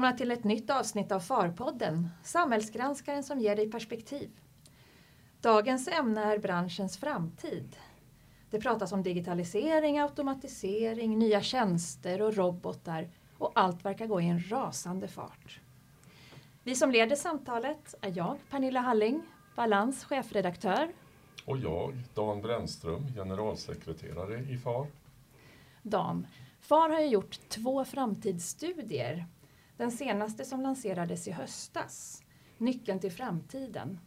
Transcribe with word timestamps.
Välkomna 0.00 0.18
till 0.18 0.30
ett 0.30 0.44
nytt 0.44 0.70
avsnitt 0.70 1.12
av 1.12 1.20
Farpodden, 1.20 2.08
samhällsgranskaren 2.22 3.24
som 3.24 3.40
ger 3.40 3.56
dig 3.56 3.70
perspektiv. 3.70 4.30
Dagens 5.40 5.88
ämne 5.88 6.24
är 6.24 6.38
branschens 6.38 6.98
framtid. 6.98 7.76
Det 8.50 8.60
pratas 8.60 8.92
om 8.92 9.02
digitalisering, 9.02 9.98
automatisering, 9.98 11.18
nya 11.18 11.40
tjänster 11.40 12.22
och 12.22 12.36
robotar 12.36 13.08
och 13.38 13.52
allt 13.54 13.84
verkar 13.84 14.06
gå 14.06 14.20
i 14.20 14.28
en 14.28 14.50
rasande 14.50 15.08
fart. 15.08 15.60
Vi 16.62 16.74
som 16.74 16.90
leder 16.90 17.16
samtalet 17.16 17.94
är 18.00 18.12
jag, 18.16 18.36
Pernilla 18.50 18.80
Halling, 18.80 19.22
Balans 19.56 20.04
chefredaktör. 20.04 20.92
Och 21.46 21.58
jag, 21.58 22.02
Dan 22.14 22.42
Brännström, 22.42 23.06
generalsekreterare 23.14 24.40
i 24.40 24.56
FAR. 24.56 24.86
Dan, 25.82 26.26
FAR 26.60 26.88
har 26.88 27.00
ju 27.00 27.06
gjort 27.06 27.48
två 27.48 27.84
framtidsstudier. 27.84 29.26
Den 29.80 29.90
senaste 29.90 30.44
som 30.44 30.60
lanserades 30.60 31.28
i 31.28 31.30
höstas, 31.30 32.22
Nyckeln 32.58 33.00
till 33.00 33.12
framtiden. 33.12 33.98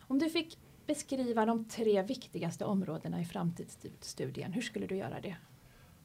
Om 0.00 0.18
du 0.18 0.30
fick 0.30 0.58
beskriva 0.86 1.46
de 1.46 1.64
tre 1.64 2.02
viktigaste 2.02 2.64
områdena 2.64 3.20
i 3.20 3.24
framtidsstudien, 3.24 4.52
hur 4.52 4.62
skulle 4.62 4.86
du 4.86 4.96
göra 4.96 5.20
det? 5.20 5.36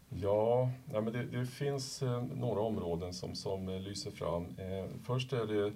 Ja, 0.09 0.72
ja 0.92 1.02
men 1.02 1.14
det, 1.14 1.25
det 1.25 1.45
finns 1.45 2.02
eh, 2.02 2.23
några 2.23 2.61
områden 2.61 3.14
som, 3.14 3.36
som 3.36 3.70
eh, 3.70 3.80
lyser 3.80 4.11
fram. 4.11 4.44
Eh, 4.44 4.86
först 5.03 5.33
är 5.33 5.45
det 5.45 5.73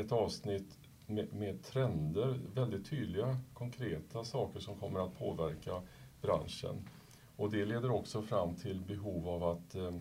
ett 0.00 0.12
avsnitt 0.12 0.78
med, 1.06 1.34
med, 1.34 1.62
trender, 1.62 2.40
väldigt 2.54 2.90
tydliga 2.90 3.38
konkreta 3.54 4.24
saker 4.24 4.60
som 4.60 4.76
kommer 4.76 5.00
att 5.00 5.18
påverka 5.18 5.82
branschen. 6.22 6.88
Och 7.36 7.50
det 7.50 7.64
leder 7.64 7.90
också 7.90 8.22
fram 8.22 8.54
till 8.54 8.80
behov 8.80 9.28
av 9.28 9.44
att, 9.44 9.74
eh, 9.74 9.92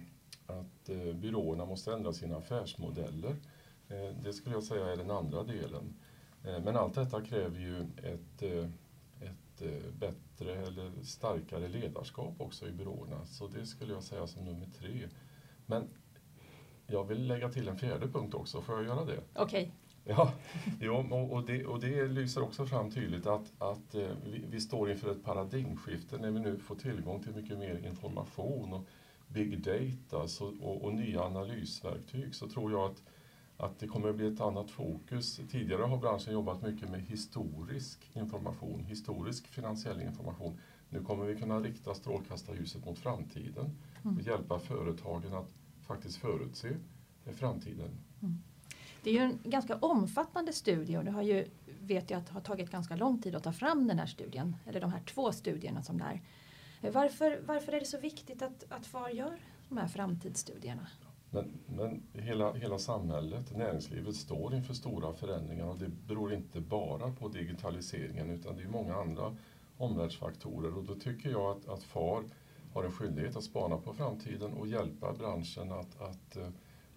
att 0.49 0.89
eh, 0.89 1.13
byråerna 1.13 1.65
måste 1.65 1.93
ändra 1.93 2.13
sina 2.13 2.37
affärsmodeller. 2.37 3.35
Eh, 3.89 4.15
det 4.23 4.33
skulle 4.33 4.55
jag 4.55 4.63
säga 4.63 4.85
är 4.85 4.97
den 4.97 5.11
andra 5.11 5.43
delen. 5.43 5.95
Men 6.41 6.75
allt 6.75 6.95
detta 6.95 7.21
kräver 7.21 7.59
ju 7.59 7.81
ett, 8.03 8.41
ett 9.21 9.63
bättre 9.99 10.55
eller 10.55 10.91
starkare 11.03 11.67
ledarskap 11.67 12.33
också 12.37 12.67
i 12.67 12.71
byråerna. 12.71 13.25
Så 13.25 13.47
det 13.47 13.65
skulle 13.65 13.93
jag 13.93 14.03
säga 14.03 14.27
som 14.27 14.45
nummer 14.45 14.67
tre. 14.79 15.07
Men 15.65 15.87
jag 16.87 17.03
vill 17.03 17.27
lägga 17.27 17.49
till 17.49 17.67
en 17.67 17.77
fjärde 17.77 18.07
punkt 18.07 18.33
också, 18.33 18.61
får 18.61 18.75
jag 18.75 18.85
göra 18.85 19.05
det? 19.05 19.19
Okej. 19.33 19.43
Okay. 19.43 19.71
Ja, 20.09 20.33
jo, 20.81 20.95
och, 21.31 21.45
det, 21.45 21.65
och 21.65 21.79
det 21.79 22.07
lyser 22.07 22.43
också 22.43 22.65
fram 22.65 22.91
tydligt 22.91 23.27
att, 23.27 23.51
att 23.57 23.95
eh, 23.95 24.09
vi, 24.25 24.45
vi, 24.49 24.59
står 24.59 24.91
inför 24.91 25.11
ett 25.11 25.23
paradigmskifte 25.23 26.17
när 26.17 26.31
vi 26.31 26.39
nu 26.39 26.57
får 26.57 26.75
tillgång 26.75 27.23
till 27.23 27.35
mycket 27.35 27.57
mer 27.57 27.85
information 27.87 28.73
och 28.73 28.85
big 29.33 29.63
data 29.63 30.27
så, 30.27 30.47
och, 30.61 30.83
och, 30.83 30.93
nya 30.93 31.23
analysverktyg 31.23 32.35
så 32.35 32.49
tror 32.49 32.71
jag 32.71 32.91
att, 32.91 33.03
att 33.57 33.79
det 33.79 33.87
kommer 33.87 34.09
att 34.09 34.15
bli 34.15 34.27
ett 34.27 34.41
annat 34.41 34.71
fokus. 34.71 35.39
Tidigare 35.51 35.83
har 35.83 35.97
branschen 35.97 36.33
jobbat 36.33 36.61
mycket 36.61 36.89
med 36.89 37.01
historisk 37.01 38.09
information, 38.13 38.83
historisk 38.83 39.47
finansiell 39.47 40.01
information. 40.01 40.59
Nu 40.89 41.03
kommer 41.03 41.25
vi 41.25 41.35
kunna 41.35 41.59
rikta 41.59 41.93
strålkastarljuset 41.93 42.85
mot 42.85 42.99
framtiden 42.99 43.77
och 44.03 44.11
mm. 44.11 44.25
hjälpa 44.25 44.59
företagen 44.59 45.33
att 45.33 45.49
faktiskt 45.87 46.17
förutse 46.17 46.69
framtiden. 47.33 47.89
Mm. 48.21 48.43
Det 49.03 49.09
är 49.09 49.13
ju 49.13 49.19
en 49.19 49.39
ganska 49.43 49.75
omfattande 49.75 50.53
studie 50.53 50.97
och 50.97 51.05
det 51.05 51.11
har 51.11 51.21
ju, 51.21 51.47
vet 51.81 52.09
jag 52.09 52.17
att 52.17 52.29
har 52.29 52.41
tagit 52.41 52.71
ganska 52.71 52.95
lång 52.95 53.21
tid 53.21 53.35
att 53.35 53.43
ta 53.43 53.53
fram 53.53 53.87
den 53.87 53.99
här 53.99 54.05
studien, 54.05 54.55
eller 54.65 54.81
de 54.81 54.91
här 54.91 55.01
två 55.05 55.31
studierna 55.31 55.83
som 55.83 55.97
det 55.97 56.03
är. 56.03 56.21
Eh, 56.81 56.91
varför, 56.91 57.39
varför 57.45 57.71
är 57.71 57.79
det 57.79 57.85
så 57.85 57.99
viktigt 57.99 58.41
att, 58.41 58.65
att 58.69 58.85
FAR 58.85 59.09
gör 59.09 59.39
de 59.69 59.77
här 59.77 59.87
framtidsstudierna? 59.87 60.87
Men, 61.29 61.53
men 61.67 62.03
hela, 62.13 62.53
hela 62.53 62.79
samhället, 62.79 63.57
näringslivet 63.57 64.15
står 64.15 64.55
inför 64.55 64.73
stora 64.73 65.13
förändringar 65.13 65.65
och 65.65 65.77
det 65.77 65.89
beror 65.89 66.33
inte 66.33 66.61
bara 66.61 67.11
på 67.11 67.27
digitaliseringen 67.27 68.29
utan 68.29 68.55
det 68.55 68.63
är 68.63 68.67
många 68.67 68.95
andra 68.95 69.35
omvärldsfaktorer 69.77 70.77
och 70.77 70.83
då 70.83 70.95
tycker 70.95 71.29
jag 71.29 71.57
att, 71.57 71.69
att 71.69 71.83
FAR 71.83 72.23
har 72.73 72.83
en 72.83 72.91
skyldighet 72.91 73.35
att 73.35 73.43
spana 73.43 73.77
på 73.77 73.93
framtiden 73.93 74.53
och 74.53 74.67
hjälpa 74.67 75.13
branschen 75.13 75.71
att, 75.71 76.01
att 76.01 76.35
eh, 76.35 76.49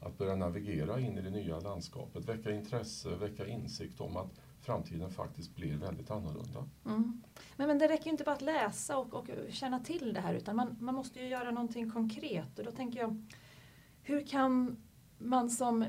att 0.02 0.18
börja 0.18 0.36
navigera 0.36 1.00
in 1.00 1.18
i 1.18 1.22
det 1.22 1.30
nya 1.30 1.60
landskapet, 1.60 2.28
väcka 2.28 2.50
intresse, 2.50 3.08
väcka 3.08 3.46
insikt 3.46 4.00
om 4.00 4.16
att 4.16 4.40
framtiden 4.62 5.10
faktiskt 5.10 5.54
blir 5.54 5.76
väldigt 5.76 6.10
annorlunda. 6.10 6.68
Mm. 6.86 7.22
Men, 7.56 7.68
men 7.68 7.78
det 7.78 7.88
räcker 7.88 8.10
inte 8.10 8.24
bara 8.24 8.34
att 8.36 8.42
läsa 8.42 8.98
och, 8.98 9.14
och 9.14 9.28
känna 9.50 9.80
till 9.80 10.14
det 10.14 10.20
här 10.20 10.34
utan 10.34 10.56
man, 10.56 10.76
man 10.80 10.94
måste 10.94 11.20
ju 11.20 11.28
göra 11.28 11.50
någonting 11.50 11.90
konkret 11.90 12.58
och 12.58 12.64
då 12.64 12.70
tänker 12.70 13.00
jag 13.00 13.26
hur 14.02 14.26
kan 14.26 14.76
man 15.18 15.50
som 15.50 15.84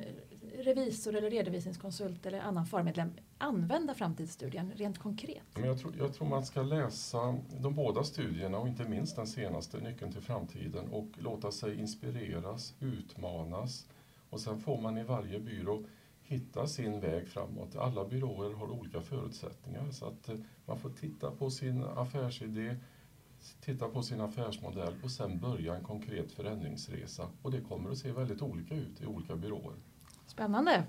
revisor 0.57 1.15
eller 1.15 1.29
redovisningskonsult 1.29 2.25
eller 2.25 2.39
annan 2.39 2.65
farmedlem 2.65 3.13
använda 3.37 3.93
framtidsstudien 3.93 4.71
rent 4.75 4.97
konkret? 4.97 5.43
Men 5.53 5.63
jag, 5.63 5.79
tror, 5.79 5.95
jag 5.97 6.13
tror 6.13 6.27
man 6.27 6.45
ska 6.45 6.61
läsa 6.61 7.37
de 7.59 7.75
båda 7.75 8.03
studierna 8.03 8.57
och 8.57 8.67
inte 8.67 8.83
minst 8.83 9.15
den 9.15 9.27
senaste, 9.27 9.77
Nyckeln 9.77 10.11
till 10.11 10.21
framtiden 10.21 10.89
och 10.89 11.07
låta 11.17 11.51
sig 11.51 11.79
inspireras, 11.79 12.75
utmanas 12.79 13.87
och 14.29 14.39
sen 14.39 14.59
får 14.59 14.81
man 14.81 14.97
i 14.97 15.03
varje 15.03 15.39
byrå 15.39 15.83
hitta 16.33 16.67
sin 16.67 16.99
väg 16.99 17.27
framåt. 17.27 17.75
Alla 17.75 18.05
byråer 18.05 18.53
har 18.53 18.71
olika 18.71 19.01
förutsättningar 19.01 19.91
så 19.91 20.05
att 20.05 20.29
eh, 20.29 20.35
man 20.65 20.79
får 20.79 20.89
titta 20.89 21.31
på 21.31 21.49
sin 21.49 21.83
affärsidé, 21.83 22.75
titta 23.61 23.89
på 23.89 24.01
sin 24.01 24.21
affärsmodell 24.21 24.93
och 25.03 25.11
sen 25.11 25.39
börja 25.39 25.75
en 25.75 25.83
konkret 25.83 26.31
förändringsresa. 26.31 27.29
Och 27.41 27.51
det 27.51 27.61
kommer 27.61 27.91
att 27.91 27.97
se 27.97 28.11
väldigt 28.11 28.41
olika 28.41 28.75
ut 28.75 29.01
i 29.01 29.05
olika 29.05 29.35
byråer. 29.35 29.75
Spännande. 30.27 30.83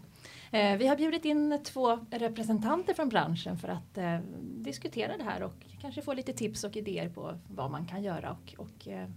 Eh, 0.51 0.77
vi 0.77 0.87
har 0.87 0.97
bjudit 0.97 1.25
in 1.25 1.61
två 1.65 1.99
representanter 2.11 2.95
från 2.95 3.09
branschen 3.09 3.59
för 3.59 3.69
att 3.69 3.99
eh, 3.99 4.19
diskutera 4.41 5.17
det 5.17 5.25
här 5.25 5.43
och 5.43 5.67
kanske 5.81 6.03
få 6.03 6.15
lite 6.15 6.33
tips 6.33 6.65
och 6.65 6.77
idéer 6.77 7.09
på 7.09 7.39
vad 7.49 7.71
man 7.71 7.87
kan 7.87 8.03
göra 8.03 8.31
och, 8.31 8.55
och, 8.59 8.89
eh, 8.89 9.09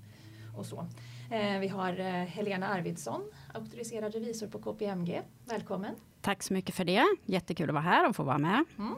och 0.58 0.66
så. 0.66 0.88
Eh, 1.30 1.60
vi 1.60 1.68
har 1.68 2.00
eh, 2.00 2.06
Helena 2.06 2.68
Arvidsson, 2.68 3.22
auktoriserad 3.54 4.14
revisor 4.14 4.48
på 4.48 4.60
KPMG. 4.60 5.22
Välkommen! 5.46 5.96
Tack 6.22 6.44
så 6.44 6.54
mycket 6.54 6.76
för 6.76 6.86
det. 6.86 7.04
Jättekul 7.26 7.70
att 7.70 7.74
vara 7.74 7.84
här 7.84 8.10
och 8.10 8.16
få 8.16 8.24
vara 8.24 8.38
med. 8.38 8.64
Mm. 8.78 8.96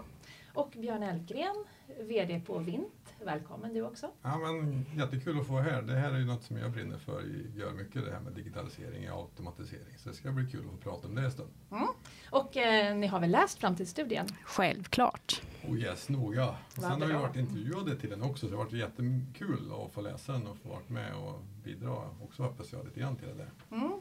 Och 0.53 0.73
Björn 0.77 1.03
Elfgren, 1.03 1.65
VD 1.99 2.41
på 2.45 2.57
Vint. 2.57 3.13
Välkommen 3.25 3.73
du 3.73 3.81
också! 3.81 4.11
Ja, 4.21 4.37
men, 4.37 4.85
jättekul 4.95 5.39
att 5.39 5.47
få 5.47 5.53
vara 5.53 5.63
här. 5.63 5.81
Det 5.81 5.95
här 5.95 6.11
är 6.11 6.17
ju 6.17 6.25
något 6.25 6.43
som 6.43 6.57
jag 6.57 6.71
brinner 6.71 6.97
för, 6.97 7.23
gör 7.55 7.71
mycket 7.71 8.05
det 8.05 8.11
här 8.11 8.19
med 8.19 8.33
digitalisering 8.33 9.11
och 9.11 9.19
automatisering. 9.19 9.97
Så 9.97 10.09
det 10.09 10.15
ska 10.15 10.31
bli 10.31 10.51
kul 10.51 10.65
att 10.65 10.71
få 10.71 10.89
prata 10.89 11.07
om 11.07 11.15
det 11.15 11.21
en 11.21 11.31
stund. 11.31 11.49
Mm. 11.71 11.87
Och 12.29 12.57
eh, 12.57 12.95
ni 12.95 13.07
har 13.07 13.19
väl 13.19 13.31
läst 13.31 13.59
framtidsstudien? 13.59 14.27
Självklart! 14.43 15.41
Oh 15.67 15.79
yes, 15.79 16.09
noga. 16.09 16.49
Och 16.49 16.55
sen 16.83 17.01
har 17.01 17.07
vi 17.07 17.13
varit 17.13 17.35
intervjuade 17.35 17.95
till 17.95 18.09
den 18.09 18.21
också 18.21 18.45
så 18.45 18.51
det 18.51 18.57
har 18.57 18.63
varit 18.63 18.73
jättekul 18.73 19.71
att 19.85 19.91
få 19.91 20.01
läsa 20.01 20.31
den 20.31 20.47
och 20.47 20.57
få 20.57 20.69
vara 20.69 20.79
med 20.87 21.15
och 21.15 21.41
bidra 21.63 22.09
också 22.23 22.43
hoppas 22.43 22.71
jag 22.71 22.85
lite 22.85 22.99
grann 22.99 23.15
till 23.15 23.27
det 23.27 23.33
där. 23.33 23.77
Mm. 23.77 23.91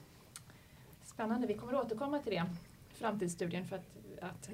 Spännande, 1.03 1.47
vi 1.47 1.55
kommer 1.55 1.73
att 1.73 1.85
återkomma 1.85 2.19
till 2.19 2.33
det 2.33 2.47
framtidsstudien 2.99 3.65
för 3.65 3.77
att, 3.77 3.87
att 4.23 4.51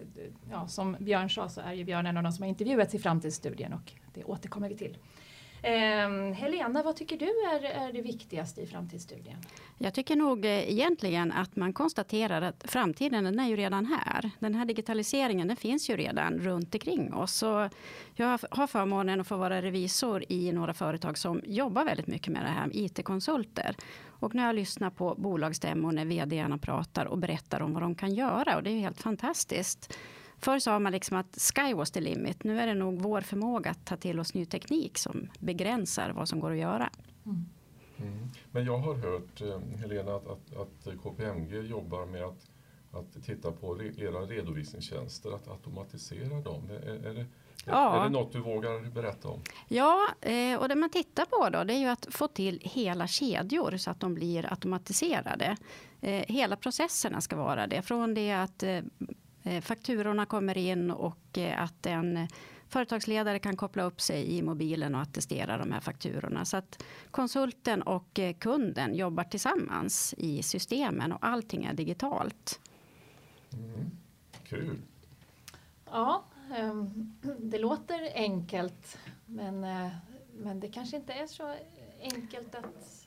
ja, 0.51 0.69
som 0.69 0.97
Björn 1.01 1.31
sa 1.31 1.49
så 1.49 1.61
är 1.61 1.73
ju 1.73 1.85
Björn 1.85 2.07
en 2.07 2.17
av 2.17 2.23
de 2.23 2.33
som 2.33 2.43
har 2.43 2.49
intervjuats 2.49 2.95
i 2.95 2.99
framtidsstudien 2.99 3.73
och 3.73 3.93
det 4.15 4.25
återkommer 4.25 4.69
vi 4.69 4.77
till. 4.77 4.99
Eh, 5.65 6.33
Helena, 6.35 6.83
vad 6.83 6.97
tycker 6.97 7.19
du 7.19 7.27
är, 7.27 7.87
är 7.87 7.93
det 7.93 8.03
viktigaste 8.03 8.61
i 8.61 8.67
framtidsstudien? 8.67 9.37
Jag 9.79 9.95
tycker 9.95 10.17
nog 10.17 10.45
eh, 10.45 10.73
egentligen 10.73 11.33
att 11.33 11.57
man 11.57 11.73
konstaterar 11.73 12.43
att 12.43 12.65
framtiden 12.69 13.25
den 13.25 13.39
är 13.39 13.49
ju 13.49 13.57
redan 13.57 13.87
här. 13.87 14.31
Den 14.39 14.55
här 14.55 14.65
digitaliseringen 14.65 15.49
den 15.49 15.57
finns 15.57 15.91
ju 15.91 15.97
redan 15.97 16.39
runt 16.39 16.75
omkring 16.75 17.15
oss. 17.15 17.33
Så 17.33 17.69
jag 18.15 18.39
har 18.51 18.67
förmånen 18.67 19.21
att 19.21 19.27
få 19.27 19.37
vara 19.37 19.63
revisor 19.63 20.25
i 20.29 20.53
några 20.53 20.75
företag 20.75 21.19
som 21.19 21.41
jobbar 21.45 21.85
väldigt 21.85 22.07
mycket 22.07 22.33
med 22.33 22.43
det 22.43 22.49
här, 22.49 22.71
IT-konsulter. 22.73 23.77
Och 24.07 24.35
när 24.35 24.47
jag 24.47 24.55
lyssnar 24.55 24.91
på 24.91 25.15
bolagsstämmor 25.19 25.93
när 25.93 26.05
vdarna 26.05 26.59
pratar 26.59 27.07
och 27.07 27.19
berättar 27.19 27.63
om 27.63 27.73
vad 27.73 27.83
de 27.83 27.95
kan 27.95 28.15
göra 28.15 28.57
och 28.57 28.63
det 28.63 28.71
är 28.71 28.75
ju 28.75 28.81
helt 28.81 29.03
fantastiskt. 29.03 29.99
Förr 30.45 30.59
sa 30.59 30.79
man 30.79 30.93
liksom 30.93 31.17
att 31.17 31.39
sky 31.41 31.75
was 31.75 31.91
the 31.91 32.01
limit. 32.01 32.45
Nu 32.45 32.61
är 32.61 32.67
det 32.67 32.75
nog 32.75 33.03
vår 33.03 33.21
förmåga 33.21 33.71
att 33.71 33.87
ta 33.87 33.97
till 33.97 34.21
oss 34.21 34.35
ny 34.35 34.47
teknik 34.47 34.99
som 34.99 35.29
begränsar 35.39 36.11
vad 36.11 36.29
som 36.29 36.41
går 36.41 36.51
att 36.51 36.59
göra. 36.59 36.91
Mm. 37.27 37.45
Mm. 37.97 38.29
Men 38.51 38.65
jag 38.65 38.79
har 38.79 38.95
hört, 38.95 39.41
eh, 39.41 39.79
Helena, 39.79 40.15
att, 40.15 40.27
att, 40.27 40.57
att, 40.57 41.03
KPMG 41.03 41.61
jobbar 41.61 42.07
med 42.07 42.23
att, 42.23 42.49
att 42.93 43.25
titta 43.25 43.53
på 43.53 43.83
era 43.83 44.21
redovisningstjänster, 44.21 45.35
att 45.35 45.49
automatisera 45.49 46.41
dem. 46.41 46.71
Är, 46.71 47.07
är, 47.07 47.15
det, 47.15 47.27
ja. 47.67 48.01
är 48.01 48.05
det 48.05 48.11
något 48.11 48.33
du 48.33 48.41
vågar 48.41 48.91
berätta 48.91 49.29
om? 49.29 49.41
Ja, 49.69 50.09
eh, 50.21 50.61
och 50.61 50.69
det 50.69 50.75
man 50.75 50.91
tittar 50.91 51.25
på 51.25 51.51
då, 51.51 51.65
det 51.65 51.75
är 51.75 51.79
ju 51.79 51.89
att 51.89 52.07
få 52.11 52.29
till 52.29 52.61
hela 52.63 53.07
kedjor 53.07 53.77
så 53.77 53.91
att 53.91 54.01
de 54.01 54.15
blir 54.15 54.53
automatiserade. 54.53 55.57
Eh, 56.01 56.25
hela 56.29 56.57
processerna 56.57 57.21
ska 57.21 57.37
vara 57.37 57.67
det. 57.67 57.83
Från 57.83 58.15
det 58.15 58.33
att 58.33 58.65
fakturorna 59.61 60.27
kommer 60.27 60.59
in 60.59 60.91
och 60.91 61.39
eh, 61.39 61.63
att 61.63 61.87
en 61.87 62.29
företagsledare 62.69 63.39
kan 63.39 63.57
koppla 63.57 63.83
upp 63.83 64.01
sig 64.01 64.37
i 64.37 64.43
mobilen 64.43 64.95
och 64.95 65.01
attestera 65.01 65.59
de 65.59 65.73
här 65.73 65.81
fakturorna. 65.81 66.45
Så 66.45 66.57
att 66.57 66.83
konsulten 67.11 67.83
och 67.83 68.19
eh, 68.19 68.35
kunden 68.35 68.95
jobbar 68.95 69.25
tillsammans 69.25 70.15
i 70.19 70.43
systemen 70.43 71.13
och 71.13 71.19
allting 71.27 71.65
är 71.65 71.75
digitalt. 71.75 72.61
Mm. 73.53 73.91
Kul! 74.45 74.77
Ja, 75.85 76.25
ehm, 76.57 77.13
det 77.39 77.59
låter 77.59 78.13
enkelt 78.15 78.99
men, 79.27 79.61
men 80.33 80.61
det 80.61 80.69
kanske 80.69 80.97
inte 80.97 81.13
är 81.13 81.27
så 81.27 81.55
enkelt 82.01 82.55
att 82.55 83.04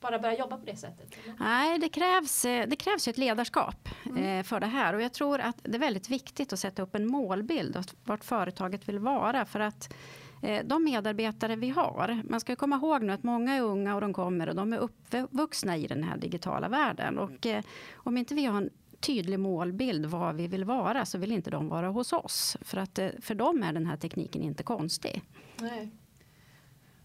bara 0.00 0.18
börja 0.18 0.38
jobba 0.38 0.56
på 0.56 0.66
det 0.66 0.76
sättet? 0.76 1.14
Eller? 1.24 1.34
Nej, 1.38 1.78
det 1.78 1.88
krävs, 1.88 2.44
eh, 2.44 2.68
det 2.68 2.76
krävs 2.76 3.08
ett 3.08 3.18
ledarskap 3.18 3.88
mm. 4.06 4.24
Eh, 4.24 4.42
för 4.42 4.60
det 4.60 4.66
här. 4.66 4.94
Och 4.94 5.02
jag 5.02 5.12
tror 5.12 5.40
att 5.40 5.56
det 5.62 5.76
är 5.76 5.80
väldigt 5.80 6.10
viktigt 6.10 6.52
att 6.52 6.58
sätta 6.58 6.82
upp 6.82 6.94
en 6.94 7.06
målbild 7.06 7.76
av 7.76 7.84
vart 8.04 8.24
företaget 8.24 8.88
vill 8.88 8.98
vara. 8.98 9.44
För 9.44 9.60
att 9.60 9.94
eh, 10.42 10.64
de 10.64 10.84
medarbetare 10.84 11.56
vi 11.56 11.68
har, 11.68 12.22
man 12.28 12.40
ska 12.40 12.56
komma 12.56 12.76
ihåg 12.76 13.02
nu 13.02 13.12
att 13.12 13.22
många 13.22 13.54
är 13.54 13.62
unga 13.62 13.94
och 13.94 14.00
de 14.00 14.12
kommer 14.12 14.48
och 14.48 14.54
de 14.54 14.72
är 14.72 14.78
uppvuxna 14.78 15.76
i 15.76 15.86
den 15.86 16.04
här 16.04 16.16
digitala 16.16 16.68
världen. 16.68 17.18
Och 17.18 17.46
om 17.94 18.16
inte 18.16 18.34
vi 18.34 18.44
har 18.44 18.56
en 18.56 18.70
tydlig 19.00 19.40
målbild 19.40 20.06
vad 20.06 20.34
vi 20.34 20.46
vill 20.46 20.64
vara 20.64 21.04
så 21.04 21.18
vill 21.18 21.32
inte 21.32 21.50
de 21.50 21.68
vara 21.68 21.88
hos 21.88 22.12
oss. 22.12 22.56
För 22.60 22.78
att 22.78 22.98
för 23.20 23.34
dem 23.34 23.62
är 23.62 23.72
den 23.72 23.86
här 23.86 23.96
tekniken 23.96 24.42
inte 24.42 24.62
konstig. 24.62 25.22
Nej. 25.60 25.90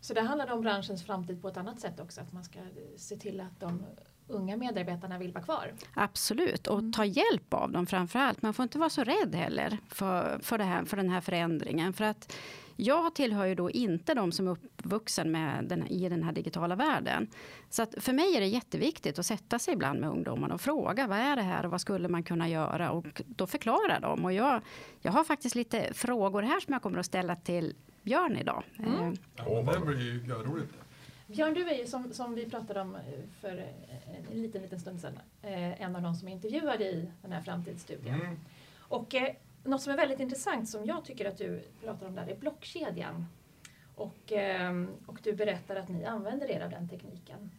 Så 0.04 0.14
det 0.14 0.22
handlar 0.22 0.52
om 0.52 0.62
branschens 0.62 1.06
framtid 1.06 1.42
på 1.42 1.48
ett 1.48 1.58
annat 1.58 1.80
sätt 1.80 2.00
också, 2.00 2.22
att 2.22 2.34
man 2.34 2.44
ska 2.44 2.60
se 2.98 3.16
till 3.16 3.40
att 3.40 3.60
de 3.60 3.86
unga 4.28 4.58
medarbetarna 4.58 5.18
vill 5.18 5.32
vara 5.32 5.44
kvar. 5.44 5.74
Absolut, 5.94 6.68
och 6.68 6.94
ta 6.94 7.06
hjälp 7.06 7.54
av 7.54 7.72
dem 7.72 7.86
framför 7.86 8.20
allt. 8.20 8.42
Man 8.42 8.54
får 8.54 8.64
inte 8.64 8.78
vara 8.78 8.90
så 8.90 9.04
rädd 9.04 9.36
heller 9.36 9.78
för, 9.88 10.40
för, 10.42 10.58
det 10.58 10.64
här, 10.64 10.86
för 10.86 10.98
den 10.98 11.10
här 11.10 11.22
förändringen. 11.22 11.94
För 11.94 12.04
att 12.04 12.36
jag 12.76 13.16
tillhör 13.16 13.46
ju 13.46 13.56
då 13.56 13.72
inte 13.72 14.14
de 14.14 14.32
som 14.32 14.48
är 14.48 14.52
uppvuxen 14.52 15.32
med 15.32 15.66
den, 15.66 15.88
i 15.88 16.10
den 16.10 16.24
här 16.24 16.32
digitala 16.32 16.76
världen. 16.76 17.28
Så 17.70 17.84
att 17.84 17.96
för 17.98 18.14
mig 18.14 18.36
är 18.36 18.40
det 18.40 18.48
jätteviktigt 18.48 19.20
att 19.20 19.26
sätta 19.26 19.60
sig 19.60 19.74
ibland 19.74 20.00
med 20.00 20.10
ungdomarna 20.10 20.54
och 20.54 20.62
fråga 20.62 21.08
vad 21.08 21.18
är 21.18 21.36
det 21.36 21.42
här 21.42 21.66
och 21.66 21.72
vad 21.72 21.82
skulle 21.82 22.08
man 22.08 22.24
kunna 22.24 22.50
göra? 22.50 22.92
Och 22.92 23.22
då 23.26 23.48
förklara 23.48 24.00
dem. 24.00 24.26
Och 24.26 24.34
jag, 24.34 24.62
jag 25.02 25.12
har 25.12 25.24
faktiskt 25.24 25.56
lite 25.56 25.94
frågor 25.94 26.42
här 26.42 26.60
som 26.60 26.74
jag 26.74 26.82
kommer 26.82 27.00
att 27.00 27.06
ställa 27.06 27.36
till 27.36 27.76
Björn 28.04 28.38
idag. 28.38 28.64
Mm. 28.80 28.94
Eh, 28.94 29.14
ja, 29.36 29.74
det 29.74 29.80
blir 29.80 30.02
ju 30.02 30.34
roligt. 30.34 30.78
Björn, 31.28 31.54
du 31.54 31.70
är 31.70 31.78
ju 31.78 31.88
som, 31.88 32.14
som 32.14 32.36
vi 32.36 32.50
pratade 32.50 32.82
om 32.82 32.96
eh, 32.96 33.02
för 33.42 33.68
en 34.32 34.42
liten, 34.42 34.62
liten 34.62 34.80
stund 34.80 35.02
sedan 35.02 35.20
eh, 35.42 35.82
en 35.82 35.96
av 35.96 36.02
de 36.02 36.16
som 36.16 36.28
är 36.28 36.32
intervjuade 36.32 36.84
i 36.84 37.12
den 37.22 37.32
här 37.32 37.42
framtidsstudien. 37.42 38.22
Mm. 38.22 38.40
Och 38.78 39.16
eh, 39.16 39.36
något 39.64 39.82
som 39.82 39.94
är 39.94 39.98
väldigt 39.98 40.20
intressant 40.20 40.70
som 40.70 40.86
jag 40.86 41.06
tycker 41.06 41.26
att 41.26 41.38
du 41.38 41.64
pratar 41.84 42.08
om 42.08 42.16
där 42.16 42.28
är 42.28 42.36
blockkedjan. 42.36 43.26
Och, 43.96 44.32
eh, 44.32 44.86
och 45.06 45.20
du 45.24 45.34
berättar 45.34 45.76
att 45.76 45.90
ni 45.90 46.06
använder 46.06 46.52
er 46.52 46.62
av 46.62 46.70
den 46.70 46.90
tekniken. 46.90 47.52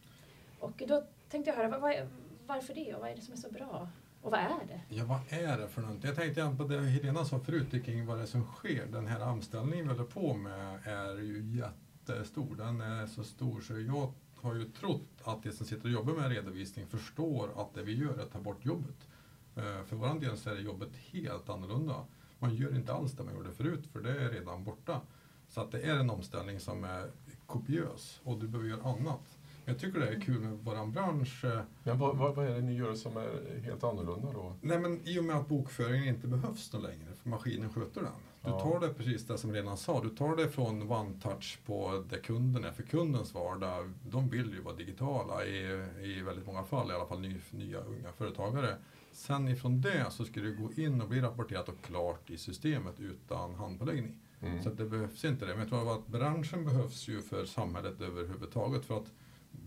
Och 0.59 0.83
då 0.87 1.03
tänkte 1.29 1.51
jag 1.51 1.57
höra, 1.57 1.79
var, 1.79 2.07
varför 2.47 2.73
det 2.73 2.93
och 2.93 3.01
vad 3.01 3.09
är 3.09 3.15
det 3.15 3.21
som 3.21 3.33
är 3.33 3.37
så 3.37 3.51
bra? 3.51 3.89
Och 4.25 4.31
vad 4.31 4.39
är 4.39 4.67
det? 4.67 4.95
Ja, 4.95 5.05
vad 5.05 5.19
är 5.29 5.57
det 5.57 5.67
för 5.67 5.81
någonting? 5.81 6.07
Jag 6.07 6.15
tänkte 6.15 6.55
på 6.57 6.63
det 6.63 6.81
Helena 6.81 7.25
sa 7.25 7.39
förut 7.39 7.85
kring 7.85 8.05
vad 8.05 8.17
det 8.17 8.21
är 8.21 8.27
som 8.27 8.43
sker. 8.43 8.85
Den 8.85 9.07
här 9.07 9.27
omställningen 9.27 9.87
vi 9.87 9.93
håller 9.93 10.09
på 10.09 10.33
med 10.33 10.79
är 10.83 11.17
ju 11.17 11.61
jättestor. 11.61 12.55
Den 12.55 12.81
är 12.81 13.07
så 13.07 13.23
stor 13.23 13.61
så 13.61 13.79
jag 13.79 14.13
har 14.35 14.55
ju 14.55 14.65
trott 14.65 15.07
att 15.23 15.43
de 15.43 15.51
som 15.51 15.65
sitter 15.65 15.85
och 15.85 15.91
jobbar 15.91 16.13
med 16.13 16.29
redovisning 16.29 16.87
förstår 16.87 17.61
att 17.61 17.73
det 17.73 17.83
vi 17.83 17.95
gör 17.95 18.17
är 18.17 18.23
att 18.23 18.31
ta 18.31 18.39
bort 18.39 18.65
jobbet. 18.65 19.07
Eh, 19.55 19.83
för 19.85 19.95
vår 19.95 20.19
del 20.19 20.37
så 20.37 20.49
är 20.49 20.55
jobbet 20.55 20.95
helt 20.95 21.49
annorlunda. 21.49 22.05
Man 22.39 22.55
gör 22.55 22.75
inte 22.75 22.93
alls 22.93 23.11
det 23.11 23.23
man 23.23 23.35
gjorde 23.35 23.51
förut 23.51 23.87
för 23.93 23.99
det 23.99 24.21
är 24.21 24.29
redan 24.29 24.63
borta. 24.63 25.01
Så 25.47 25.61
att 25.61 25.71
det 25.71 25.81
är 25.81 25.95
en 25.95 26.09
omställning 26.09 26.59
som 26.59 26.83
är 26.83 27.11
kopiös 27.45 28.21
och 28.23 28.39
du 28.39 28.47
behöver 28.47 28.69
göra 28.69 28.83
annat. 28.83 29.34
Jag 29.65 29.79
tycker 29.79 29.99
det 29.99 30.07
är 30.07 30.19
kul 30.19 30.39
med 30.39 30.57
vår 30.63 30.85
bransch. 30.85 31.45
Eh, 31.45 31.61
men 31.83 31.99
vad, 31.99 32.17
vad, 32.17 32.35
vad, 32.35 32.45
är 32.45 32.55
det 32.55 32.61
ni 32.61 32.73
gör 32.73 32.95
som 32.95 33.17
är 33.17 33.61
helt 33.63 33.83
annorlunda 33.83 34.31
då? 34.33 34.55
Nej 34.61 34.79
men 34.79 35.07
i 35.07 35.19
och 35.19 35.23
med 35.23 35.35
att 35.35 35.47
bokföringen 35.47 36.15
inte 36.15 36.27
behövs 36.27 36.69
då 36.69 36.77
längre, 36.77 37.13
för 37.21 37.29
maskinen 37.29 37.73
sköter 37.73 38.01
den. 38.01 38.11
Du 38.41 38.51
ja. 38.51 38.59
tar 38.59 38.79
det 38.79 38.93
precis 38.93 39.27
det 39.27 39.37
som 39.37 39.53
redan 39.53 39.77
sa, 39.77 40.01
du 40.01 40.09
tar 40.09 40.35
det 40.35 40.49
från 40.49 40.91
OneTouch 40.91 41.59
på 41.65 42.03
det 42.09 42.17
kunden 42.17 42.63
är, 42.63 42.71
för 42.71 42.83
kundens 42.83 43.33
vardag, 43.33 43.93
de 44.09 44.29
vill 44.29 44.53
ju 44.53 44.61
vara 44.61 44.75
digitala 44.75 45.45
i, 45.45 45.87
i 46.01 46.21
väldigt 46.21 46.45
många 46.45 46.63
fall, 46.63 46.91
i 46.91 46.93
alla 46.93 47.05
fall 47.05 47.19
ny, 47.19 47.35
nya 47.51 47.79
unga 47.79 48.11
företagare. 48.17 48.77
Sen 49.11 49.47
ifrån 49.47 49.81
det 49.81 50.11
så 50.11 50.25
ska 50.25 50.39
du 50.39 50.55
gå 50.55 50.81
in 50.81 51.01
och 51.01 51.09
bli 51.09 51.21
rapporterat 51.21 51.69
och 51.69 51.81
klart 51.81 52.29
i 52.29 52.37
systemet 52.37 52.99
utan 52.99 53.55
handpåläggning. 53.55 54.19
Mm. 54.41 54.63
Så 54.63 54.69
det 54.69 54.85
behövs 54.85 55.25
inte 55.25 55.45
det. 55.45 55.51
Men 55.51 55.59
jag 55.59 55.69
tror 55.69 55.93
att 55.95 56.07
branschen 56.07 56.65
behövs 56.65 57.07
ju 57.07 57.21
för 57.21 57.45
samhället 57.45 58.01
överhuvudtaget. 58.01 58.85
För 58.85 58.97
att 58.97 59.11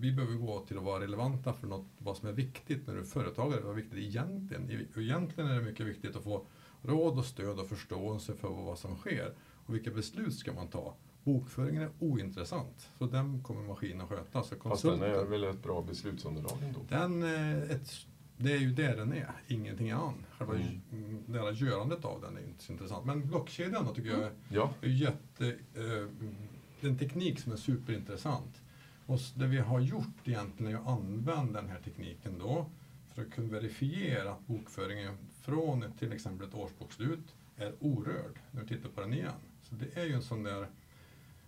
vi 0.01 0.13
behöver 0.13 0.35
gå 0.35 0.61
till 0.61 0.79
att 0.79 0.85
vara 0.85 1.03
relevanta 1.03 1.53
för 1.53 1.67
något, 1.67 1.87
vad 1.99 2.17
som 2.17 2.29
är 2.29 2.33
viktigt 2.33 2.87
när 2.87 2.95
du 2.95 3.01
är 3.01 3.05
företagare. 3.05 3.61
Vad 3.61 3.71
är 3.71 3.77
viktigt 3.77 3.99
egentligen? 3.99 4.89
Egentligen 4.97 5.51
är 5.51 5.55
det 5.55 5.63
mycket 5.63 5.87
viktigt 5.87 6.17
att 6.17 6.25
få 6.25 6.47
råd 6.83 7.19
och 7.19 7.25
stöd 7.25 7.59
och 7.59 7.69
förståelse 7.69 8.35
för 8.35 8.49
vad 8.49 8.79
som 8.79 8.97
sker. 8.97 9.33
Och 9.67 9.75
vilka 9.75 9.91
beslut 9.91 10.35
ska 10.35 10.53
man 10.53 10.69
ta? 10.69 10.95
Bokföringen 11.25 11.83
är 11.83 11.91
ointressant, 11.99 12.91
så 12.99 13.07
den 13.07 13.43
kommer 13.43 13.63
maskinen 13.63 14.07
sköta. 14.07 14.43
Så 14.43 14.57
Fast 14.57 14.83
den 14.83 15.03
är 15.03 15.25
väl 15.25 15.45
ett 15.45 15.63
bra 15.63 15.83
beslutsunderlag 15.83 16.59
ändå? 16.63 16.81
Den, 16.89 17.23
ett, 17.71 17.91
det 18.37 18.53
är 18.53 18.59
ju 18.59 18.73
det 18.73 18.97
den 18.97 19.13
är, 19.13 19.33
ingenting 19.47 19.91
annat. 19.91 20.15
Själva 20.39 20.55
mm. 20.55 21.25
det 21.27 21.39
här 21.39 21.53
görandet 21.53 22.05
av 22.05 22.21
den 22.21 22.37
är 22.37 22.41
inte 22.41 22.65
så 22.65 22.73
intressant. 22.73 23.07
Men 23.07 23.29
blockkedjan 23.29 23.87
då 23.87 23.95
tycker 23.95 24.11
jag 24.11 24.23
är, 24.23 24.33
ja. 24.49 24.75
är 24.81 24.89
jätte, 24.89 25.47
eh, 25.75 26.89
en 26.89 26.99
teknik 26.99 27.41
som 27.41 27.53
är 27.53 27.57
superintressant. 27.57 28.63
Och 29.09 29.21
det 29.35 29.47
vi 29.47 29.59
har 29.59 29.81
gjort 29.81 30.29
egentligen 30.29 30.75
är 30.75 30.79
att 30.79 30.87
använda 30.87 31.61
den 31.61 31.71
här 31.71 31.81
tekniken 31.81 32.39
då 32.39 32.67
för 33.15 33.23
att 33.23 33.31
kunna 33.31 33.49
verifiera 33.49 34.33
att 34.33 34.47
bokföringen 34.47 35.19
från 35.43 35.85
till 35.99 36.13
exempel 36.13 36.49
ett 36.49 36.55
årsbokslut 36.55 37.35
är 37.57 37.75
orörd 37.81 38.39
när 38.51 38.63
vi 38.63 38.69
tittar 38.69 38.89
på 38.89 39.01
den 39.01 39.13
igen. 39.13 39.41
Så 39.63 39.75
det 39.75 40.01
är 40.01 40.05
ju 40.05 40.13
en 40.13 40.23
sån 40.23 40.43
där 40.43 40.67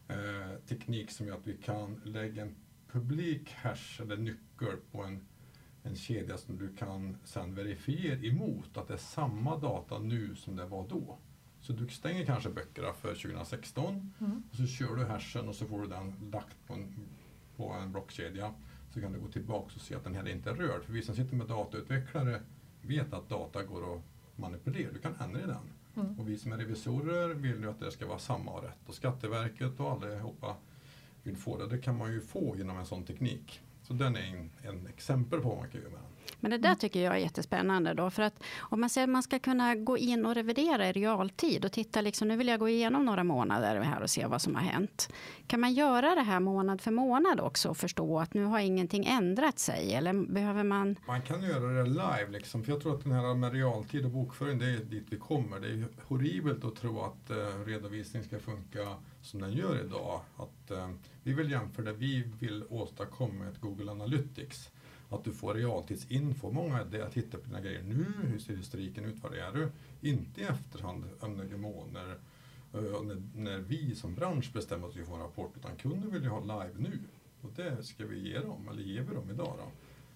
eh, 0.09 0.59
teknik 0.69 1.11
som 1.11 1.27
gör 1.27 1.37
att 1.37 1.47
vi 1.47 1.57
kan 1.57 2.01
lägga 2.05 2.43
en 2.43 2.55
publik 2.93 3.53
hash 3.53 4.01
eller 4.03 4.17
nyckel 4.17 4.77
på 4.93 5.03
en, 5.03 5.21
en 5.83 5.97
kedja 5.97 6.39
som 6.39 6.59
du 6.59 6.77
kan 6.77 7.17
sen 7.25 7.55
verifiera 7.55 8.19
emot 8.19 8.77
att 8.77 8.89
det 8.89 8.95
är 8.95 8.99
samma 8.99 9.59
data 9.59 9.99
nu 9.99 10.35
som 10.37 10.57
det 10.57 10.67
var 10.67 10.89
då. 10.89 11.19
Så 11.61 11.73
du 11.73 11.89
stänger 11.89 12.27
kanske 12.27 12.51
böckerna 12.51 12.93
för 12.93 13.15
2016 13.15 14.13
mm. 14.21 14.43
och 14.51 14.57
så 14.57 14.67
kör 14.67 14.97
du 14.97 15.05
hashen 15.05 15.49
och 15.49 15.55
så 15.55 15.67
får 15.67 15.81
du 15.81 15.89
den 15.89 16.31
lagt 16.33 16.67
på 16.67 16.75
en 16.75 16.95
på 17.61 17.73
en 17.73 17.93
blockkedja 17.93 18.53
så 18.91 19.01
kan 19.01 19.13
du 19.13 19.21
gå 19.21 19.29
tillbaka 19.29 19.73
och 19.75 19.81
se 19.81 19.95
att 19.95 20.05
den 20.05 20.15
här 20.15 20.29
inte 20.29 20.51
är 20.51 20.55
rörd. 20.55 20.85
För 20.85 20.93
vi 20.93 21.03
som 21.03 21.15
sitter 21.15 21.37
med 21.37 21.47
datautvecklare 21.47 22.41
vet 22.83 23.13
att 23.13 23.29
data 23.29 23.63
går 23.63 23.95
att 23.95 24.03
manipulera. 24.37 24.93
Du 24.93 24.99
kan 24.99 25.15
ändra 25.21 25.41
i 25.41 25.47
den. 25.47 25.57
Mm. 25.97 26.21
Och 26.21 26.29
vi 26.29 26.39
som 26.39 26.53
är 26.53 26.57
revisorer 26.57 27.29
vill 27.29 27.61
ju 27.61 27.71
att 27.71 27.81
det 27.81 27.91
ska 27.91 28.07
vara 28.07 28.19
samma 28.19 28.51
och 28.51 28.63
rätt. 28.63 28.89
Och 28.89 28.95
Skatteverket 28.95 29.81
och 29.81 29.91
allihopa 29.91 30.57
vill 31.23 31.37
få 31.37 31.59
det. 31.59 31.67
Det 31.67 31.79
kan 31.79 31.97
man 31.97 32.13
ju 32.13 32.21
få 32.21 32.57
genom 32.57 32.77
en 32.77 32.87
sån 32.87 33.05
teknik. 33.05 33.61
Så 33.83 33.93
den 33.93 34.17
är 34.17 34.37
en, 34.37 34.51
en 34.63 34.87
exempel 34.87 35.41
på 35.41 35.49
vad 35.49 35.59
man 35.59 35.69
kan 35.69 35.81
göra 35.81 35.91
med 35.91 36.01
den. 36.01 36.20
Men 36.41 36.51
det 36.51 36.59
där 36.59 36.75
tycker 36.75 37.01
jag 37.03 37.15
är 37.15 37.19
jättespännande. 37.19 37.95
Då, 37.95 38.11
för 38.11 38.23
att 38.23 38.43
om 38.59 38.81
man 38.81 38.91
säger 38.91 39.07
att 39.07 39.13
man 39.13 39.23
ska 39.23 39.39
kunna 39.39 39.75
gå 39.75 39.99
in 39.99 40.27
och 40.27 40.35
revidera 40.35 40.89
i 40.89 40.93
realtid 40.93 41.65
och 41.65 41.73
titta, 41.73 42.01
liksom, 42.01 42.29
nu 42.29 42.37
vill 42.37 42.49
jag 42.49 42.61
gå 42.61 42.69
igenom 42.69 43.05
några 43.05 43.25
månader 43.25 43.81
här 43.81 44.03
och 44.03 44.11
se 44.11 44.27
vad 44.27 44.43
som 44.43 44.55
har 44.55 44.63
hänt. 44.63 45.13
Kan 45.47 45.61
man 45.61 45.75
göra 45.75 46.15
det 46.15 46.23
här 46.23 46.41
månad 46.41 46.81
för 46.81 46.91
månad 46.91 47.41
också 47.41 47.69
och 47.69 47.77
förstå 47.77 48.19
att 48.19 48.35
nu 48.35 48.45
har 48.45 48.59
ingenting 48.59 49.07
ändrat 49.07 49.59
sig? 49.59 49.95
Eller 49.95 50.13
behöver 50.13 50.65
man? 50.65 50.97
Man 51.07 51.23
kan 51.23 51.43
göra 51.43 51.83
det 51.83 51.89
live, 51.89 52.27
liksom, 52.29 52.65
för 52.65 52.73
jag 52.73 52.83
tror 52.83 52.95
att 52.95 53.03
den 53.03 53.13
här 53.13 53.35
med 53.35 53.53
realtid 53.53 54.05
och 54.05 54.11
bokföring, 54.11 54.59
det 54.59 54.67
är 54.67 54.77
dit 54.77 55.07
vi 55.11 55.17
kommer. 55.17 55.61
Det 55.61 55.69
är 55.69 55.85
horribelt 56.07 56.65
att 56.65 56.77
tro 56.77 57.01
att 57.01 57.31
eh, 57.31 57.37
redovisning 57.67 58.23
ska 58.23 58.39
funka 58.39 58.79
som 59.23 59.41
den 59.41 59.53
gör 59.53 59.85
idag. 59.85 60.21
Att, 60.37 60.71
eh, 60.71 60.91
vi 61.23 61.33
vill 61.33 61.51
jämföra 61.51 61.85
det 61.85 61.93
vi 61.93 62.23
vill 62.39 62.65
åstadkomma 62.69 63.49
ett 63.49 63.61
Google 63.61 63.91
Analytics 63.91 64.71
att 65.11 65.25
du 65.25 65.33
får 65.33 65.55
realtidsinfo. 65.55 66.51
Många 66.51 66.85
det 66.85 67.07
att 67.07 67.13
titta 67.13 67.39
på 67.39 67.47
dina 67.47 67.61
grejer 67.61 67.83
nu, 67.83 68.07
hur 68.23 68.39
ser 68.39 68.57
historiken 68.57 69.05
ut, 69.05 69.23
var 69.23 69.31
är 69.31 69.53
du? 69.53 69.69
Inte 70.09 70.41
i 70.41 70.45
efterhand 70.45 71.05
om 71.21 71.35
några 71.35 71.57
månader 71.57 72.19
eh, 72.75 73.03
när, 73.03 73.23
när 73.35 73.59
vi 73.59 73.95
som 73.95 74.15
bransch 74.15 74.53
bestämmer 74.53 74.89
att 74.89 74.97
vi 74.97 75.05
får 75.05 75.15
en 75.15 75.21
rapport, 75.21 75.53
utan 75.57 75.77
kunden 75.77 76.11
vill 76.13 76.23
ju 76.23 76.29
ha 76.29 76.41
live 76.41 76.75
nu. 76.79 76.99
Och 77.41 77.51
det 77.57 77.85
ska 77.85 78.07
vi 78.07 78.29
ge 78.29 78.39
dem, 78.39 78.69
eller 78.69 78.83
ger 78.83 79.03
vi 79.03 79.15
dem 79.15 79.31
idag. 79.31 79.55
Då. 79.59 79.71